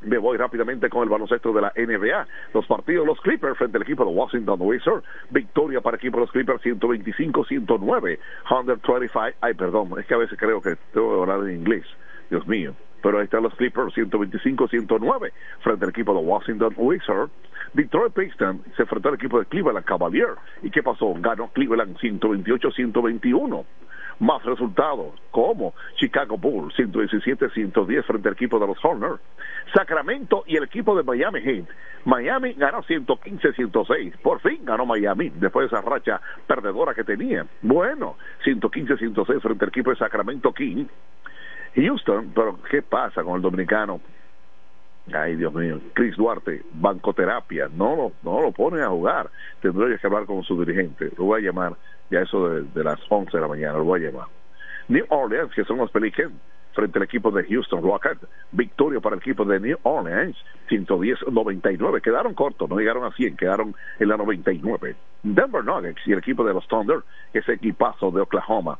me 0.05 0.19
voy 0.19 0.37
rápidamente 0.37 0.89
con 0.89 1.03
el 1.03 1.09
baloncesto 1.09 1.53
de 1.53 1.61
la 1.61 1.73
NBA. 1.77 2.27
Los 2.55 2.67
partidos, 2.67 3.07
los 3.07 3.21
Clippers 3.21 3.57
frente 3.57 3.77
al 3.77 3.83
equipo 3.83 4.05
de 4.05 4.11
Washington 4.11 4.59
Wizards. 4.61 5.05
Victoria 5.31 5.81
para 5.81 5.97
el 5.97 6.01
equipo 6.01 6.19
de 6.19 6.23
los 6.23 6.33
Clippers 6.33 6.63
125-109. 6.63 8.19
125. 8.49 9.37
Ay, 9.41 9.55
perdón, 9.55 9.91
es 9.99 10.07
que 10.07 10.15
a 10.15 10.19
veces 10.19 10.39
creo 10.39 10.61
que 10.61 10.77
tengo 10.93 11.15
que 11.15 11.33
hablar 11.33 11.49
en 11.49 11.57
inglés. 11.57 11.85
Dios 12.31 12.47
mío. 12.47 12.75
Pero 13.03 13.19
ahí 13.19 13.25
están 13.25 13.43
los 13.43 13.55
Clippers 13.57 13.95
125-109 13.95 15.33
frente 15.61 15.85
al 15.85 15.91
equipo 15.91 16.15
de 16.15 16.21
Washington 16.21 16.73
Wizards. 16.77 17.33
Detroit 17.75 18.13
Pistons 18.13 18.61
se 18.77 18.83
enfrentó 18.83 19.09
al 19.09 19.15
equipo 19.17 19.39
de 19.39 19.47
Cleveland 19.47 19.85
Cavaliers. 19.85 20.39
¿Y 20.63 20.71
qué 20.71 20.83
pasó? 20.83 21.13
Ganó 21.19 21.49
Cleveland 21.49 21.97
128-121 21.97 23.65
más 24.19 24.43
resultados, 24.45 25.13
como 25.31 25.75
Chicago 25.97 26.37
Bulls 26.37 26.75
117-110 26.77 28.05
frente 28.05 28.29
al 28.29 28.35
equipo 28.35 28.59
de 28.59 28.67
los 28.67 28.85
Hornets, 28.85 29.21
Sacramento 29.75 30.45
y 30.47 30.57
el 30.57 30.65
equipo 30.65 30.97
de 30.97 31.03
Miami 31.03 31.41
Heat. 31.41 31.65
Miami 32.05 32.55
ganó 32.55 32.83
115-106, 32.83 34.19
por 34.19 34.41
fin 34.41 34.65
ganó 34.65 34.85
Miami 34.87 35.31
después 35.31 35.71
de 35.71 35.77
esa 35.77 35.89
racha 35.89 36.21
perdedora 36.47 36.95
que 36.95 37.05
tenía. 37.05 37.47
Bueno, 37.63 38.17
115-106 38.45 39.41
frente 39.41 39.65
al 39.65 39.69
equipo 39.69 39.91
de 39.91 39.97
Sacramento 39.97 40.53
King. 40.53 40.87
Houston, 41.75 42.33
pero 42.35 42.59
¿qué 42.71 42.83
pasa 42.83 43.23
con 43.23 43.37
el 43.37 43.43
dominicano? 43.43 44.01
Ay, 45.13 45.37
Dios 45.37 45.53
mío, 45.53 45.81
Chris 45.95 46.17
Duarte, 46.17 46.63
bancoterapia, 46.75 47.69
no 47.75 47.97
lo, 47.97 48.13
no 48.23 48.41
lo 48.41 48.53
ponen 48.53 48.83
a 48.83 48.89
jugar. 48.89 49.31
Tendría 49.61 49.99
que 49.99 50.07
hablar 50.07 50.27
con 50.27 50.43
su 50.45 50.63
dirigente. 50.65 51.11
Lo 51.19 51.25
voy 51.25 51.43
a 51.43 51.47
llamar 51.47 51.77
ya 52.11 52.21
eso 52.21 52.49
de, 52.49 52.63
de 52.63 52.85
las 52.85 53.01
11 53.09 53.37
de 53.37 53.41
la 53.41 53.49
mañana, 53.49 53.79
lo 53.79 53.85
voy 53.85 54.05
a 54.05 54.11
llamar. 54.11 54.29
New 54.89 55.05
Orleans, 55.09 55.53
que 55.55 55.65
son 55.65 55.79
los 55.79 55.91
Pelicans, 55.91 56.33
frente 56.73 56.99
al 56.99 57.05
equipo 57.05 57.31
de 57.31 57.45
Houston 57.45 57.83
Rockets. 57.83 58.27
Victoria 58.53 59.01
para 59.01 59.17
el 59.17 59.21
equipo 59.21 59.45
de 59.45 59.61
New 59.61 59.79
Orleans, 59.83 60.37
110-99. 60.69 62.01
Quedaron 62.03 62.35
cortos, 62.35 62.69
no 62.69 62.77
llegaron 62.77 63.05
a 63.05 63.13
100, 63.13 63.37
quedaron 63.37 63.75
en 63.99 64.09
la 64.09 64.17
99. 64.17 64.97
Denver 65.23 65.65
Nuggets 65.65 66.01
y 66.07 66.13
el 66.13 66.19
equipo 66.19 66.45
de 66.45 66.55
los 66.55 66.67
Thunder, 66.69 67.01
ese 67.33 67.53
equipazo 67.53 68.11
de 68.11 68.21
Oklahoma, 68.23 68.79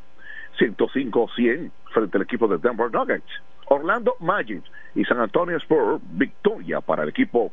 105-100 0.59 1.71
frente 1.93 2.17
al 2.17 2.23
equipo 2.23 2.49
de 2.49 2.59
Denver 2.59 2.91
Nuggets. 2.93 3.43
Orlando 3.73 4.17
Magic 4.21 4.63
y 4.95 5.05
San 5.05 5.19
Antonio 5.19 5.57
Spurs, 5.57 6.03
victoria 6.13 6.81
para 6.81 7.05
el 7.05 7.09
equipo 7.09 7.51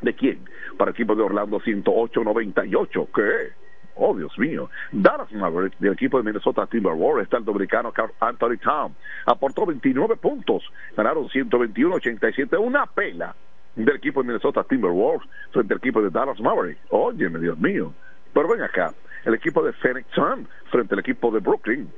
de 0.00 0.14
quién? 0.14 0.44
Para 0.76 0.90
el 0.90 0.94
equipo 0.94 1.16
de 1.16 1.22
Orlando 1.22 1.58
108-98. 1.60 3.08
¿Qué? 3.12 3.52
Oh, 3.96 4.16
Dios 4.16 4.38
mío. 4.38 4.70
Dallas 4.92 5.32
Maverick 5.32 5.76
del 5.78 5.94
equipo 5.94 6.18
de 6.18 6.24
Minnesota 6.24 6.66
Timberwolves 6.66 7.24
está 7.24 7.38
el 7.38 7.44
dominicano 7.44 7.92
Carl 7.92 8.12
Anthony 8.20 8.58
Town. 8.62 8.94
Aportó 9.26 9.66
29 9.66 10.16
puntos. 10.16 10.62
Ganaron 10.96 11.28
121-87. 11.28 12.56
Una 12.56 12.86
pela 12.86 13.34
del 13.74 13.96
equipo 13.96 14.22
de 14.22 14.28
Minnesota 14.28 14.62
Timberwolves 14.62 15.28
frente 15.50 15.74
al 15.74 15.78
equipo 15.78 16.00
de 16.00 16.10
Dallas 16.10 16.38
Maverick. 16.40 16.78
Óyeme, 16.90 17.40
Dios 17.40 17.58
mío. 17.58 17.92
Pero 18.32 18.48
ven 18.48 18.62
acá. 18.62 18.94
El 19.24 19.34
equipo 19.34 19.64
de 19.64 19.72
Phoenix 19.72 20.06
Sun 20.14 20.48
frente 20.70 20.94
al 20.94 21.00
equipo 21.00 21.32
de 21.32 21.40
Brooklyn. 21.40 21.90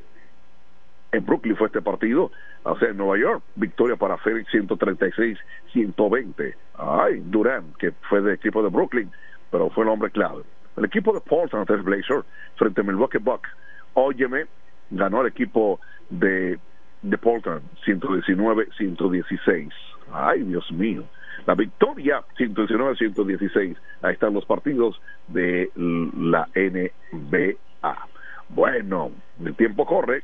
En 1.13 1.27
Brooklyn 1.27 1.57
fue 1.57 1.67
este 1.67 1.83
partido, 1.83 2.31
o 2.63 2.79
sea, 2.79 2.91
en 2.91 2.97
Nueva 2.97 3.19
York, 3.19 3.43
victoria 3.57 3.97
para 3.97 4.17
Phoenix 4.19 4.49
136-120. 4.53 6.55
Ay, 6.75 7.21
Durán, 7.27 7.73
que 7.79 7.91
fue 8.09 8.21
del 8.21 8.35
equipo 8.35 8.63
de 8.63 8.69
Brooklyn, 8.69 9.11
pero 9.51 9.71
fue 9.71 9.85
el 9.85 9.91
hombre 9.91 10.11
clave. 10.11 10.45
El 10.77 10.85
equipo 10.85 11.13
de 11.13 11.21
Portland 11.21 11.67
Trail 11.67 11.83
Blazer 11.83 12.23
frente 12.57 12.81
a 12.81 12.85
Milwaukee 12.85 13.19
Bucks. 13.19 13.51
Óyeme, 13.95 14.47
ganó 14.91 15.23
el 15.23 15.27
equipo 15.27 15.81
de, 16.11 16.61
de 17.03 17.19
Portland 17.19 17.63
119-116. 17.85 19.73
Ay, 20.13 20.45
Dios 20.45 20.71
mío. 20.73 21.05
La 21.47 21.55
victoria 21.55 22.23
119-116. 22.39 23.77
Ahí 24.03 24.13
están 24.13 24.35
los 24.35 24.45
partidos 24.45 25.01
de 25.29 25.71
la 25.75 26.49
NBA. 26.55 28.09
Bueno, 28.49 29.11
el 29.45 29.55
tiempo 29.57 29.87
corre. 29.87 30.23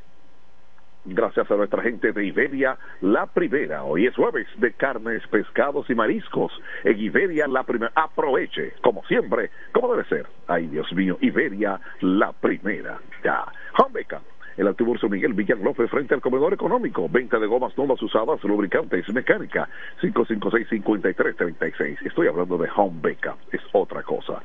Gracias 1.07 1.49
a 1.49 1.55
nuestra 1.55 1.81
gente 1.81 2.11
de 2.11 2.25
Iberia 2.25 2.77
La 3.01 3.25
Primera. 3.27 3.83
Hoy 3.83 4.07
es 4.07 4.15
jueves 4.15 4.47
de 4.57 4.73
carnes, 4.73 5.25
pescados 5.27 5.89
y 5.89 5.95
mariscos. 5.95 6.51
En 6.83 6.99
Iberia 6.99 7.47
La 7.47 7.63
Primera. 7.63 7.91
Aproveche, 7.95 8.73
como 8.81 9.03
siempre, 9.05 9.51
como 9.71 9.91
debe 9.93 10.07
ser. 10.07 10.27
Ay, 10.47 10.67
Dios 10.67 10.91
mío, 10.93 11.17
Iberia 11.21 11.79
La 12.01 12.31
Primera. 12.33 12.99
Ya. 13.23 13.45
Hombeca 13.77 14.21
el 14.57 14.67
Altiburso 14.67 15.07
Miguel 15.07 15.33
Villan 15.33 15.63
López 15.63 15.89
frente 15.89 16.15
al 16.15 16.21
comedor 16.21 16.53
económico. 16.53 17.07
Venta 17.07 17.37
de 17.39 17.45
gomas 17.45 17.77
nuevas 17.77 18.01
usadas, 18.01 18.43
lubricantes, 18.43 19.07
mecánica. 19.13 19.69
556-5336. 20.01 21.97
Estoy 22.05 22.27
hablando 22.27 22.57
de 22.57 22.67
Home 22.75 22.99
Beca. 23.01 23.37
Es 23.51 23.61
otra 23.71 24.01
cosa. 24.03 24.41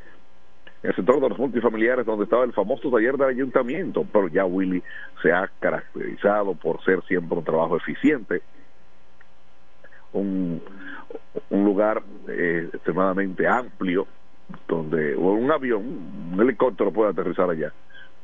El 0.82 0.94
sector 0.94 1.20
de 1.20 1.28
los 1.28 1.38
multifamiliares 1.38 2.06
donde 2.06 2.24
estaba 2.24 2.44
el 2.44 2.52
famoso 2.52 2.90
taller 2.90 3.16
del 3.16 3.28
ayuntamiento, 3.28 4.06
pero 4.10 4.28
ya 4.28 4.46
Willy 4.46 4.82
se 5.22 5.30
ha 5.30 5.50
caracterizado 5.60 6.54
por 6.54 6.82
ser 6.84 7.02
siempre 7.04 7.36
un 7.36 7.44
trabajo 7.44 7.76
eficiente, 7.76 8.40
un, 10.12 10.62
un 11.50 11.64
lugar 11.64 12.02
eh, 12.28 12.70
extremadamente 12.72 13.46
amplio, 13.46 14.06
donde 14.66 15.14
un 15.16 15.50
avión, 15.50 15.82
un 16.32 16.40
helicóptero 16.40 16.90
puede 16.90 17.10
aterrizar 17.10 17.50
allá. 17.50 17.72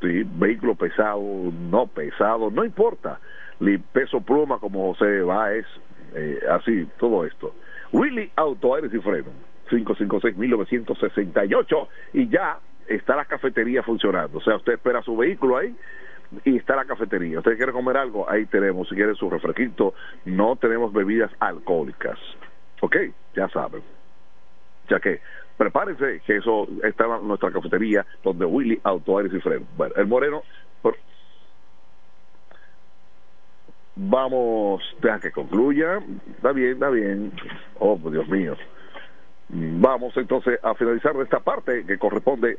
Sí, 0.01 0.25
vehículo 0.25 0.75
pesado, 0.75 1.23
no 1.23 1.87
pesado, 1.87 2.51
no 2.51 2.65
importa. 2.65 3.19
Peso 3.93 4.21
pluma 4.21 4.59
como 4.59 4.93
José 4.93 5.23
Báez, 5.23 5.67
eh, 6.15 6.41
así, 6.51 6.87
todo 6.99 7.25
esto. 7.25 7.55
Willy 7.93 8.31
Auto 8.37 8.75
Aires 8.75 8.93
y 8.93 8.99
Freno, 8.99 9.31
556-1968, 9.69 11.89
y 12.15 12.29
ya 12.29 12.59
está 12.89 13.15
la 13.17 13.25
cafetería 13.25 13.83
funcionando. 13.83 14.39
O 14.39 14.41
sea, 14.41 14.57
usted 14.57 14.75
espera 14.75 15.03
su 15.03 15.17
vehículo 15.17 15.57
ahí 15.57 15.75
y 16.45 16.57
está 16.57 16.77
la 16.77 16.85
cafetería. 16.85 17.39
Usted 17.39 17.57
quiere 17.57 17.73
comer 17.73 17.97
algo, 17.97 18.31
ahí 18.31 18.47
tenemos. 18.47 18.89
Si 18.89 18.95
quiere 18.95 19.15
su 19.15 19.29
refresquito, 19.31 19.95
no 20.25 20.57
tenemos 20.57 20.93
bebidas 20.93 21.31
alcohólicas. 21.41 22.19
¿Ok? 22.81 22.97
Ya 23.35 23.49
saben. 23.49 23.83
Ya 24.89 25.01
que 25.01 25.21
prepárense 25.57 26.21
que 26.27 26.37
eso 26.37 26.69
está 26.83 27.07
en 27.07 27.27
nuestra 27.27 27.51
cafetería 27.51 28.05
donde 28.23 28.45
Willy 28.45 28.79
Auto 28.85 29.19
Aires 29.19 29.33
y 29.35 29.41
Freno. 29.41 29.67
Bueno, 29.77 29.95
el 29.97 30.07
Moreno... 30.07 30.43
Vamos, 33.99 34.83
deja 35.01 35.19
que 35.19 35.33
concluya. 35.33 36.03
Está 36.37 36.53
bien, 36.53 36.73
está 36.73 36.91
bien. 36.91 37.33
Oh, 37.79 37.99
Dios 38.11 38.29
mío. 38.29 38.55
Vamos 39.49 40.17
entonces 40.17 40.59
a 40.63 40.75
finalizar 40.75 41.15
esta 41.23 41.41
parte 41.41 41.85
que 41.87 41.99
corresponde 41.99 42.55